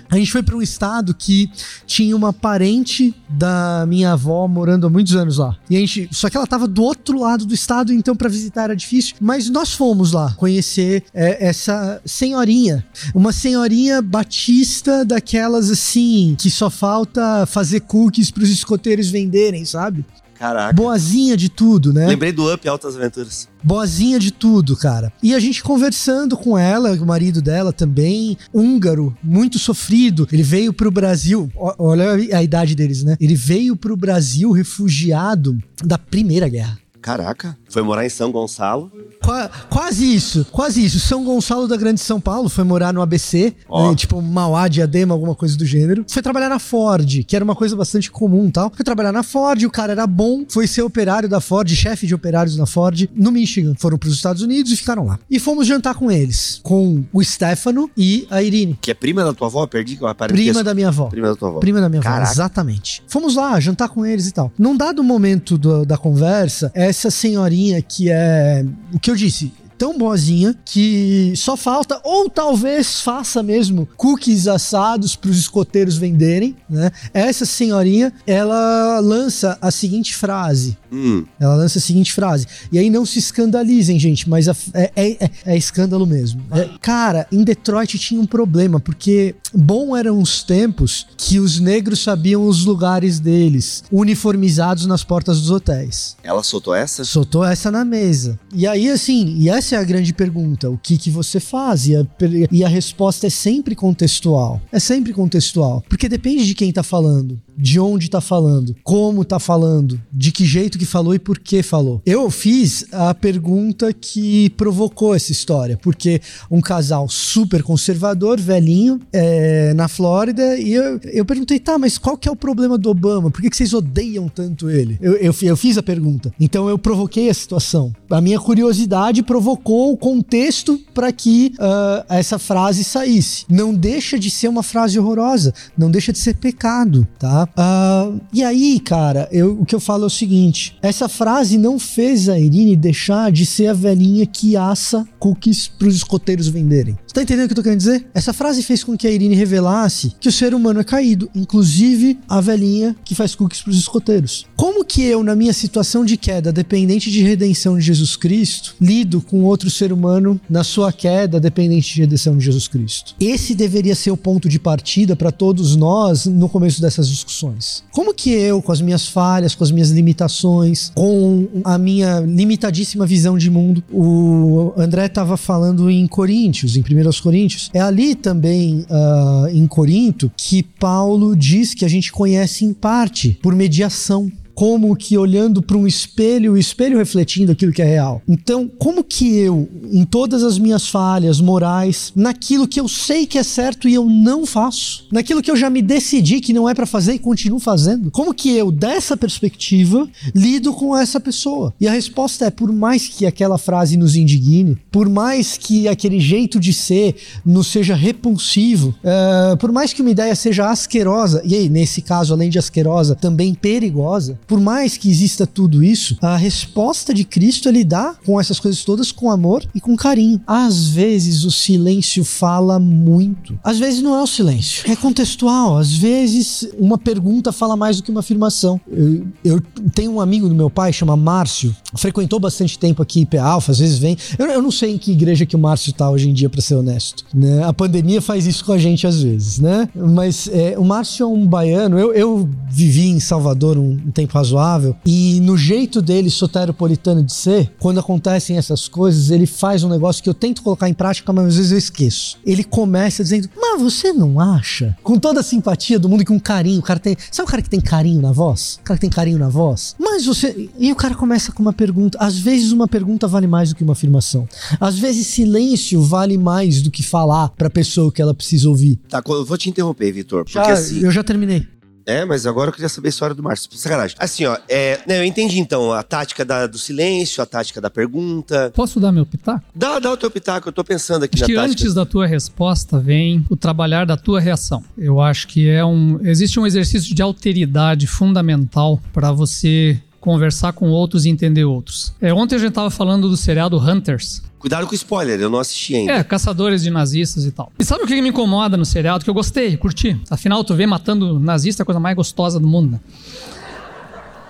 [0.09, 1.49] a gente foi para um estado que
[1.86, 5.57] tinha uma parente da minha avó morando há muitos anos lá.
[5.70, 8.63] E a gente, só que ela tava do outro lado do estado, então para visitar
[8.63, 9.16] era difícil.
[9.20, 16.70] Mas nós fomos lá conhecer é, essa senhorinha, uma senhorinha batista daquelas assim que só
[16.70, 20.05] falta fazer cookies para os escoteiros venderem, sabe?
[20.38, 20.73] Caraca.
[20.73, 22.07] Boazinha de tudo, né?
[22.07, 23.47] Lembrei do Up Altas Aventuras.
[23.63, 25.11] boazinha de tudo, cara.
[25.23, 30.27] E a gente conversando com ela, o marido dela também, húngaro, muito sofrido.
[30.31, 33.15] Ele veio pro Brasil, olha a idade deles, né?
[33.19, 36.77] Ele veio pro Brasil refugiado da Primeira Guerra.
[37.06, 37.56] Caraca.
[37.70, 38.91] Foi morar em São Gonçalo.
[39.24, 40.99] Qua- quase isso, quase isso.
[40.99, 43.89] São Gonçalo da Grande São Paulo foi morar no ABC, Ó.
[43.91, 46.03] né, tipo Mauá, Diadema, alguma coisa do gênero.
[46.08, 48.72] Foi trabalhar na Ford, que era uma coisa bastante comum e tal.
[48.76, 52.16] Foi trabalhar na Ford, o cara era bom, foi ser operário da Ford, chefe de
[52.16, 53.76] operários na Ford, no Michigan.
[53.78, 55.20] Foram pros Estados Unidos e ficaram lá.
[55.30, 59.32] E fomos jantar com eles, com o Stefano e a Irine, Que é prima da
[59.34, 59.68] tua avó?
[59.68, 60.41] Perdi que eu apareci.
[60.41, 61.06] prima da minha avó.
[61.06, 61.60] Prima da tua avó.
[61.60, 62.32] Prima da minha avó, Caraca.
[62.32, 63.03] exatamente.
[63.08, 64.51] Fomos lá jantar com eles e tal.
[64.58, 69.51] Num dado momento do- da conversa, essa senhorinha que é o que eu disse.
[69.78, 76.55] Tão boazinha que só falta, ou talvez faça mesmo, cookies assados para os escoteiros venderem,
[76.69, 76.91] né?
[77.13, 81.26] Essa senhorinha, ela lança a seguinte frase: Hum.
[81.39, 82.47] ela lança a seguinte frase.
[82.71, 86.41] E aí não se escandalizem, gente, mas a- é, é- é- é escândalo mesmo.
[86.51, 91.99] É, cara, em Detroit tinha um problema, porque bom eram os tempos que os negros
[92.03, 96.15] sabiam os lugares deles, uniformizados nas portas dos hotéis.
[96.23, 97.03] Ela soltou essa?
[97.03, 98.39] Soltou essa na mesa.
[98.53, 101.88] E aí, assim, e essa é a grande pergunta: o que que você faz?
[101.88, 102.05] E a,
[102.51, 104.61] e a resposta é sempre contextual.
[104.72, 105.84] É sempre contextual.
[105.89, 110.45] Porque depende de quem tá falando, de onde tá falando, como tá falando, de que
[110.45, 112.01] jeito que falou e por que falou.
[112.06, 119.74] Eu fiz a pergunta que provocou essa história, porque um casal super conservador, velhinho, é,
[119.74, 123.32] na Flórida, e eu, eu perguntei, tá, mas qual que é o problema do Obama?
[123.32, 124.97] Por que, que vocês odeiam tanto ele?
[125.01, 126.34] Eu, eu, eu fiz a pergunta.
[126.39, 127.93] Então eu provoquei a situação.
[128.10, 133.45] A minha curiosidade provocou o contexto para que ah, essa frase saísse.
[133.49, 137.44] Não deixa de ser uma frase horrorosa, não deixa de ser pecado, tá?
[137.55, 141.77] Ah, e aí, cara, eu- o que eu falo é o seguinte: essa frase não
[141.79, 146.97] fez a Irine deixar de ser a velhinha que assa cookies pros escoteiros venderem.
[147.16, 148.05] Tá entendendo o que eu tô querendo dizer?
[148.13, 152.20] Essa frase fez com que a Irine revelasse que o ser humano é caído, inclusive
[152.28, 154.45] a velhinha que faz cookies pros escoteiros.
[154.57, 159.22] Como que eu, na minha situação de queda, dependente de redenção de Jesus Cristo, lido
[159.22, 163.16] com outro ser humano na sua queda, dependente de redenção de Jesus Cristo?
[163.18, 167.82] Esse deveria ser o ponto de partida para todos nós no começo dessas discussões.
[167.93, 173.05] Como que eu, com as minhas falhas, com as minhas limitações, com a minha limitadíssima
[173.05, 178.86] visão de mundo, o André estava falando em Coríntios, em 1 Coríntios, é ali também
[178.89, 184.95] ah, em Corinto que Paulo diz que a gente conhece em parte, por mediação como
[184.95, 188.22] que olhando para um espelho, o espelho refletindo aquilo que é real.
[188.28, 193.38] Então, como que eu, em todas as minhas falhas morais, naquilo que eu sei que
[193.38, 196.74] é certo e eu não faço, naquilo que eu já me decidi que não é
[196.74, 201.74] para fazer e continuo fazendo, como que eu, dessa perspectiva, lido com essa pessoa?
[201.80, 206.20] E a resposta é: por mais que aquela frase nos indigne, por mais que aquele
[206.20, 211.56] jeito de ser nos seja repulsivo, eh, por mais que uma ideia seja asquerosa, e
[211.56, 216.35] aí, nesse caso, além de asquerosa, também perigosa, por mais que exista tudo isso, a
[216.35, 220.41] resposta de Cristo é lidar com essas coisas todas com amor e com carinho.
[220.45, 223.57] Às vezes o silêncio fala muito.
[223.63, 225.77] Às vezes não é o silêncio, é contextual.
[225.77, 228.79] Às vezes uma pergunta fala mais do que uma afirmação.
[228.87, 233.37] Eu, eu tenho um amigo do meu pai, chama Márcio, frequentou bastante tempo aqui em
[233.37, 234.17] Alfa, às vezes vem.
[234.37, 236.61] Eu, eu não sei em que igreja que o Márcio tá hoje em dia, pra
[236.61, 237.25] ser honesto.
[237.33, 237.63] Né?
[237.63, 239.89] A pandemia faz isso com a gente às vezes, né?
[239.95, 241.97] Mas é, o Márcio é um baiano.
[241.99, 244.95] Eu, eu vivi em Salvador um, um tempo razoável.
[245.05, 250.21] E no jeito dele, soteropolitano de ser, quando acontecem essas coisas, ele faz um negócio
[250.23, 252.38] que eu tento colocar em prática, mas às vezes eu esqueço.
[252.45, 254.95] Ele começa dizendo, mas você não acha?
[255.03, 256.79] Com toda a simpatia do mundo e com carinho.
[256.79, 257.15] O cara tem.
[257.31, 258.79] Sabe o cara que tem carinho na voz?
[258.81, 259.95] O cara que tem carinho na voz?
[259.99, 260.69] Mas você.
[260.77, 262.17] E o cara começa com uma pergunta.
[262.19, 264.47] Às vezes uma pergunta vale mais do que uma afirmação.
[264.79, 268.99] Às vezes silêncio vale mais do que falar pra pessoa que ela precisa ouvir.
[269.09, 270.43] Tá, eu vou te interromper, Vitor.
[270.43, 270.99] Porque Já, assim.
[270.99, 271.67] Eu já terminei.
[272.06, 273.70] É, mas agora eu queria saber a história do Márcio.
[273.74, 274.16] Sacanagem.
[274.20, 277.89] Assim, ó, é, né, eu entendi então a tática da- do silêncio, a tática da
[277.89, 278.72] pergunta.
[278.76, 279.64] Posso dar meu pitaco?
[279.74, 281.72] Dá, dá o teu pitaco, eu tô pensando aqui Acho na que tática.
[281.82, 284.84] antes da tua resposta vem o trabalhar da tua reação.
[284.97, 290.89] Eu acho que é um existe um exercício de alteridade fundamental para você conversar com
[290.89, 292.13] outros e entender outros.
[292.19, 294.41] É, ontem a gente tava falando do seriado Hunters.
[294.57, 296.13] Cuidado com o spoiler, eu não assisti ainda.
[296.13, 297.71] É, caçadores de nazistas e tal.
[297.78, 299.23] E sabe o que me incomoda no seriado?
[299.23, 300.19] Que eu gostei, curti.
[300.30, 302.99] Afinal, tu vê matando nazista é a coisa mais gostosa do mundo, né?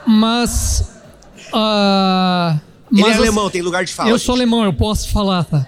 [0.08, 0.90] Mas.
[1.54, 2.58] ah,
[2.92, 4.10] Ele mas é assim- alemão, tem lugar de fala.
[4.10, 5.68] eu sou alemão, eu posso falar, tá?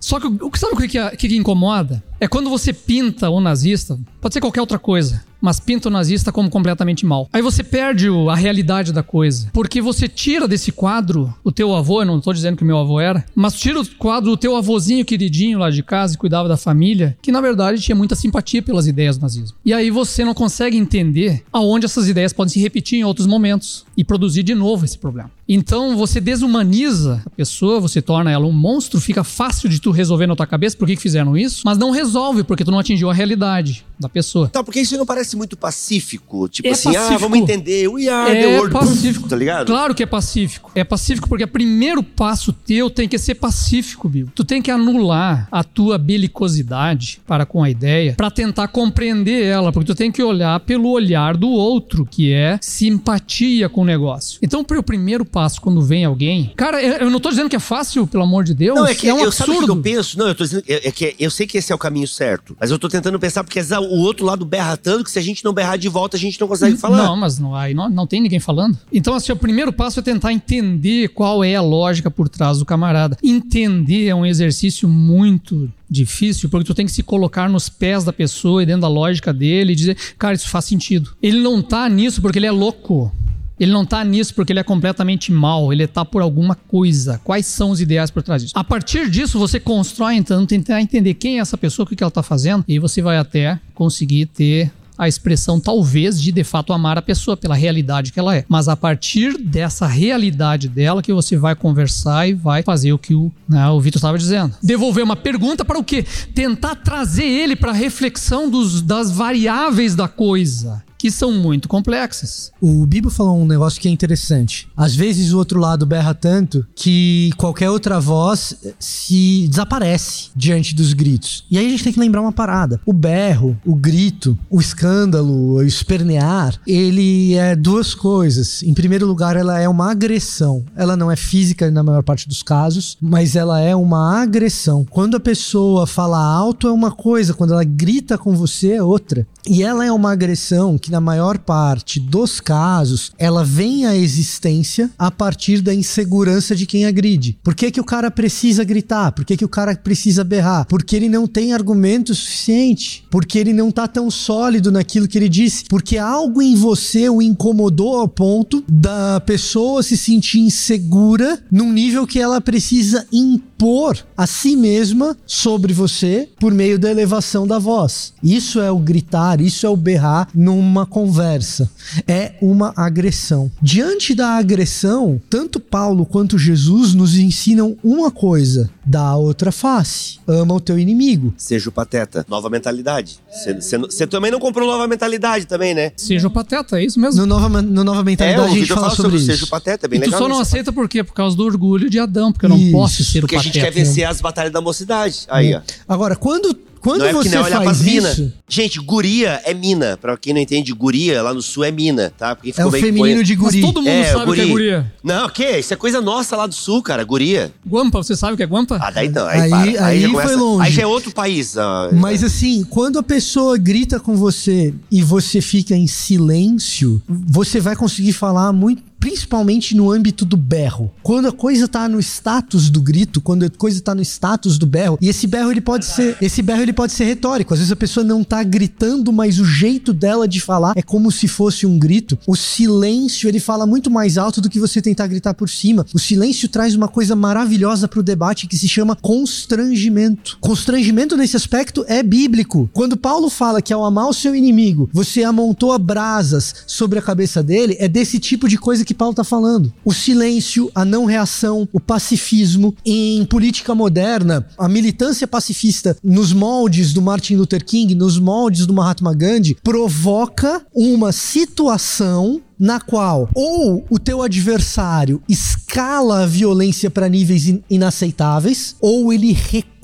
[0.00, 2.02] Só que o o que sabe o que, que que incomoda?
[2.20, 6.32] É quando você pinta o nazista, pode ser qualquer outra coisa, mas pinta o nazista
[6.32, 7.28] como completamente mal.
[7.32, 9.48] Aí você perde o- a realidade da coisa.
[9.52, 12.78] Porque você tira desse quadro o teu avô, eu não tô dizendo que o meu
[12.78, 16.48] avô era, mas tira o quadro do teu avôzinho queridinho lá de casa que cuidava
[16.48, 19.56] da família, que na verdade tinha muita simpatia pelas ideias do nazismo.
[19.64, 23.86] E aí você não consegue entender aonde essas ideias podem se repetir em outros momentos
[23.96, 25.30] e produzir de novo esse problema.
[25.48, 30.26] Então você desumaniza a pessoa, você torna ela um monstro, fica fácil de tu resolver
[30.26, 33.14] na tua cabeça por que fizeram isso, mas não resolve porque tu não atingiu a
[33.14, 34.48] realidade da pessoa.
[34.48, 36.48] Tá, porque isso não parece muito pacífico.
[36.48, 37.20] Tipo É assim, ah, pacífico.
[37.20, 37.88] vamos entender.
[37.88, 38.72] We are the É world.
[38.72, 39.28] pacífico.
[39.28, 39.66] Tá ligado?
[39.66, 40.70] Claro que é pacífico.
[40.74, 44.28] É pacífico porque o primeiro passo teu tem que ser pacífico, Bill.
[44.34, 49.72] Tu tem que anular a tua belicosidade para com a ideia para tentar compreender ela,
[49.72, 54.38] porque tu tem que olhar pelo olhar do outro, que é simpatia com o negócio.
[54.42, 58.06] Então, o primeiro passo quando vem alguém, cara, eu não tô dizendo que é fácil,
[58.06, 58.76] pelo amor de Deus.
[58.78, 59.78] Não, é que é um eu sabe o que absurdo.
[59.80, 60.18] eu penso?
[60.18, 60.64] Não, eu tô dizendo.
[60.68, 62.56] É, é que eu sei que esse é o caminho certo.
[62.60, 65.22] Mas eu tô tentando pensar, porque vezes o outro lado berra tanto que se a
[65.22, 66.98] gente não berrar de volta, a gente não consegue falar.
[66.98, 68.78] Não, mas não, aí não, não tem ninguém falando.
[68.92, 72.64] Então, assim, o primeiro passo é tentar entender qual é a lógica por trás do
[72.64, 73.16] camarada.
[73.22, 78.12] Entender é um exercício muito difícil, porque tu tem que se colocar nos pés da
[78.12, 81.10] pessoa e dentro da lógica dele e dizer, cara, isso faz sentido.
[81.22, 83.12] Ele não tá nisso porque ele é louco.
[83.58, 87.20] Ele não tá nisso porque ele é completamente mal, ele tá por alguma coisa.
[87.24, 88.54] Quais são os ideais por trás disso?
[88.56, 92.10] A partir disso, você constrói, então, tentar entender quem é essa pessoa, o que ela
[92.10, 96.98] tá fazendo, e você vai até conseguir ter a expressão, talvez, de de fato amar
[96.98, 98.44] a pessoa pela realidade que ela é.
[98.48, 103.14] Mas a partir dessa realidade dela que você vai conversar e vai fazer o que
[103.14, 104.54] o, né, o Vitor estava dizendo.
[104.60, 106.04] Devolver uma pergunta para o quê?
[106.34, 110.82] Tentar trazer ele para a reflexão dos, das variáveis da coisa.
[110.98, 112.52] Que são muito complexas.
[112.60, 114.68] O Bibo falou um negócio que é interessante.
[114.76, 120.74] Às vezes o outro lado berra tanto que qualquer outra voz eh, se desaparece diante
[120.74, 121.44] dos gritos.
[121.50, 122.80] E aí a gente tem que lembrar uma parada.
[122.84, 128.62] O berro, o grito, o escândalo, o espernear, ele é duas coisas.
[128.62, 130.64] Em primeiro lugar, ela é uma agressão.
[130.74, 134.84] Ela não é física na maior parte dos casos, mas ela é uma agressão.
[134.90, 139.26] Quando a pessoa fala alto é uma coisa, quando ela grita com você é outra.
[139.46, 144.90] E ela é uma agressão que, na maior parte dos casos, ela vem à existência
[144.98, 147.38] a partir da insegurança de quem agride.
[147.42, 149.12] Por que, que o cara precisa gritar?
[149.12, 150.66] Por que, que o cara precisa berrar?
[150.66, 153.04] Porque ele não tem argumento suficiente.
[153.10, 155.64] Porque ele não tá tão sólido naquilo que ele disse.
[155.64, 162.06] Porque algo em você o incomodou ao ponto da pessoa se sentir insegura num nível
[162.06, 168.12] que ela precisa impor a si mesma sobre você por meio da elevação da voz.
[168.22, 171.70] Isso é o gritar, isso é o berrar numa conversa.
[172.06, 173.50] É uma agressão.
[173.62, 180.18] Diante da agressão, tanto Paulo quanto Jesus nos ensinam uma coisa: da outra face.
[180.26, 181.32] Ama o teu inimigo.
[181.36, 182.24] Seja o pateta.
[182.28, 183.18] Nova mentalidade.
[183.60, 185.92] Você também não comprou nova mentalidade também, né?
[185.96, 187.20] Seja o pateta, é isso mesmo.
[187.20, 189.26] No Nova, no nova É, Mentalidade o a gente fala sobre, sobre o isso.
[189.26, 190.20] Seja o pateta, é bem e tu legal.
[190.20, 191.04] só não aceita por quê?
[191.04, 192.72] Por causa do orgulho de Adão, porque eu não Isso.
[192.72, 193.54] posso ser o Porque a pateta.
[193.54, 195.26] gente quer vencer as batalhas da mocidade.
[195.28, 195.60] Aí, ó.
[195.88, 196.56] Agora, quando,
[196.88, 199.96] quando não é você não é faz pras isso, Gente, guria é mina.
[200.00, 202.34] Pra quem não entende, guria lá no sul é mina, tá?
[202.34, 203.60] Porque é ficou o meio que feminino de Mas guri.
[203.60, 204.52] todo mundo É, sabe o que é guri.
[204.52, 204.92] guria.
[205.04, 205.58] Não, o quê?
[205.58, 207.04] Isso é coisa nossa lá do sul, cara.
[207.04, 207.52] Guria.
[207.66, 208.78] Guampa, você sabe o que é guampa?
[208.80, 209.26] Ah, daí não.
[209.26, 209.86] Aí, Aí- para.
[209.86, 210.66] aí já foi começa- longe.
[210.66, 211.56] Aí já é outro país.
[211.58, 217.60] ah, Mas assim, quando a pessoa grita com você e você fica em silêncio, você
[217.60, 220.92] vai conseguir falar muito principalmente no âmbito do berro.
[221.02, 224.66] Quando a coisa tá no status do grito, quando a coisa tá no status do
[224.66, 227.54] berro, e esse berro ele pode ser, esse berro ele pode ser retórico.
[227.54, 231.10] Às vezes a pessoa não tá gritando, mas o jeito dela de falar é como
[231.10, 232.18] se fosse um grito.
[232.26, 235.86] O silêncio, ele fala muito mais alto do que você tentar gritar por cima.
[235.94, 240.38] O silêncio traz uma coisa maravilhosa pro debate que se chama constrangimento.
[240.40, 242.68] Constrangimento nesse aspecto é bíblico.
[242.72, 247.42] Quando Paulo fala que ao amar o seu inimigo, você amontoa brasas sobre a cabeça
[247.42, 249.70] dele, é desse tipo de coisa que Paulo tá falando.
[249.84, 252.74] O silêncio, a não reação, o pacifismo.
[252.86, 258.72] Em política moderna, a militância pacifista nos moldes do Martin Luther King, nos moldes do
[258.72, 267.08] Mahatma Gandhi, provoca uma situação na qual ou o teu adversário escala a violência para
[267.08, 269.77] níveis in inaceitáveis, ou ele recua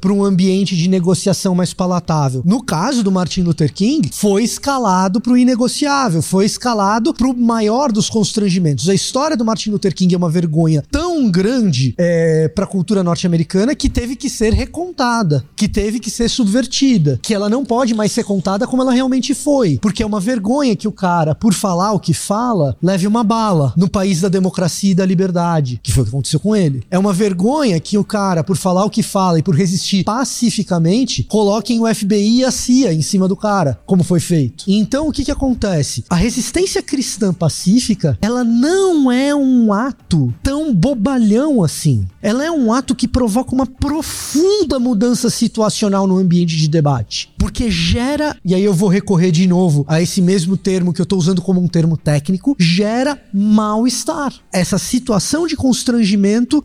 [0.00, 2.42] para um ambiente de negociação mais palatável.
[2.44, 7.36] No caso do Martin Luther King, foi escalado para o inegociável, foi escalado para o
[7.36, 8.88] maior dos constrangimentos.
[8.88, 13.02] A história do Martin Luther King é uma vergonha tão grande é, para a cultura
[13.02, 17.94] norte-americana que teve que ser recontada, que teve que ser subvertida, que ela não pode
[17.94, 21.54] mais ser contada como ela realmente foi, porque é uma vergonha que o cara, por
[21.54, 25.92] falar o que fala, leve uma bala no país da democracia e da liberdade, que
[25.92, 26.82] foi o que aconteceu com ele.
[26.90, 31.24] É uma vergonha que o cara, por falar o que fala e por resistir pacificamente,
[31.24, 34.64] coloquem o FBI e a CIA em cima do cara, como foi feito.
[34.66, 36.04] Então o que que acontece?
[36.08, 42.06] A resistência cristã pacífica, ela não é um ato tão bobalhão assim.
[42.22, 47.70] Ela é um ato que provoca uma profunda mudança situacional no ambiente de debate, porque
[47.70, 51.16] gera, e aí eu vou recorrer de novo a esse mesmo termo que eu tô
[51.16, 54.34] usando como um termo técnico, gera mal-estar.
[54.52, 56.64] Essa situação de constrangimento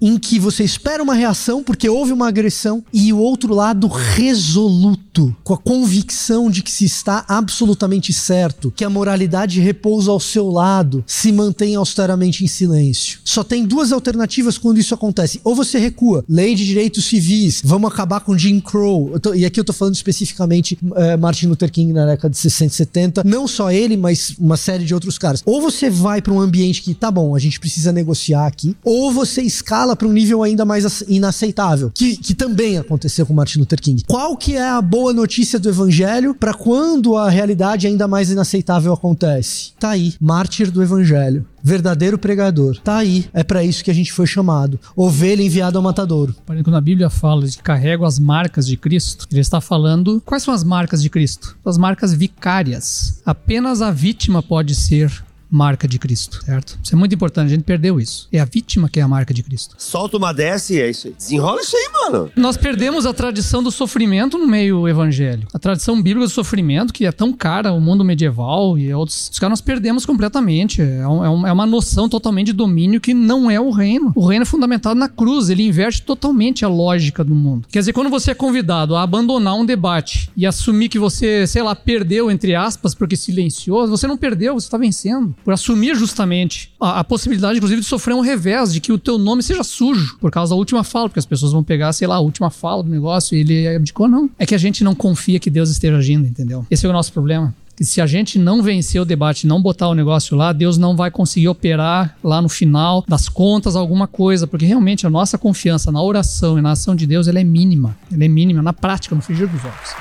[0.00, 5.34] em que você espera uma reação porque houve uma agressão e o outro lado resoluto,
[5.42, 10.48] com a convicção de que se está absolutamente certo, que a moralidade repousa ao seu
[10.48, 13.20] lado, se mantém austeramente em silêncio.
[13.24, 15.40] Só tem duas alternativas quando isso acontece.
[15.44, 19.18] Ou você recua, lei de direitos civis, vamos acabar com Jim Crow.
[19.20, 22.72] Tô, e aqui eu tô falando especificamente é, Martin Luther King na década de 60
[22.72, 25.42] e 70, não só ele, mas uma série de outros caras.
[25.44, 29.12] Ou você vai para um ambiente que tá bom, a gente precisa negociar aqui, ou
[29.12, 33.80] você escala para um nível ainda mais inaceitável, que, que também aconteceu com Martin Luther
[33.80, 34.02] King.
[34.06, 38.92] Qual que é a boa notícia do evangelho para quando a realidade ainda mais inaceitável
[38.92, 39.72] acontece?
[39.78, 42.78] Tá aí, mártir do evangelho verdadeiro pregador.
[42.78, 44.78] Tá aí, é para isso que a gente foi chamado.
[44.96, 46.34] Ovelha enviada ao matadouro.
[46.46, 50.54] Quando a Bíblia fala de carrego as marcas de Cristo, ele está falando quais são
[50.54, 51.56] as marcas de Cristo?
[51.64, 53.20] As marcas vicárias.
[53.24, 55.12] Apenas a vítima pode ser
[55.50, 56.78] marca de Cristo, certo?
[56.82, 58.28] Isso é muito importante, a gente perdeu isso.
[58.32, 59.74] É a vítima que é a marca de Cristo.
[59.78, 61.14] Solta uma dessa e é isso aí.
[61.14, 62.30] Desenrola isso aí, mano.
[62.36, 65.50] Nós perdemos a tradição do sofrimento no meio evangélico.
[65.54, 69.30] A tradição bíblica do sofrimento, que é tão cara ao mundo medieval e outros.
[69.32, 70.82] Os caras nós perdemos completamente.
[70.82, 74.12] É, um, é uma noção totalmente de domínio que não é o reino.
[74.14, 77.66] O reino é fundamentado na cruz, ele inverte totalmente a lógica do mundo.
[77.70, 81.62] Quer dizer, quando você é convidado a abandonar um debate e assumir que você, sei
[81.62, 86.72] lá, perdeu, entre aspas, porque silenciou, você não perdeu, você está vencendo por assumir justamente
[86.80, 90.16] a, a, possibilidade, inclusive, de sofrer um revés, de que o teu nome seja sujo
[90.20, 92.82] por causa da última fala, porque as pessoas vão pegar, sei lá, a última fala
[92.82, 94.30] do negócio e ele abdicou, não.
[94.38, 96.66] É que a gente não confia que Deus esteja agindo, entendeu?
[96.70, 99.86] Esse é o nosso problema que se a gente não vencer o debate, não botar
[99.86, 104.48] o negócio lá, Deus não vai conseguir operar lá no final das contas alguma coisa,
[104.48, 107.96] porque realmente a nossa confiança na oração e na ação de Deus ela é mínima,
[108.12, 109.94] ela é mínima na prática, no frigir dos ovos.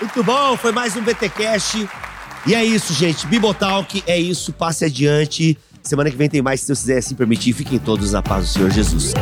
[0.00, 1.88] Muito bom, foi mais um BTcast.
[2.46, 3.26] E é isso, gente.
[3.26, 4.52] Bibotalk é isso.
[4.52, 5.58] Passe adiante.
[5.82, 7.52] Semana que vem tem mais, se Deus quiser assim permitir.
[7.52, 9.14] Fiquem todos na paz do Senhor Jesus.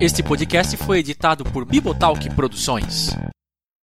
[0.00, 3.10] Este podcast foi editado por Bibotalk Produções.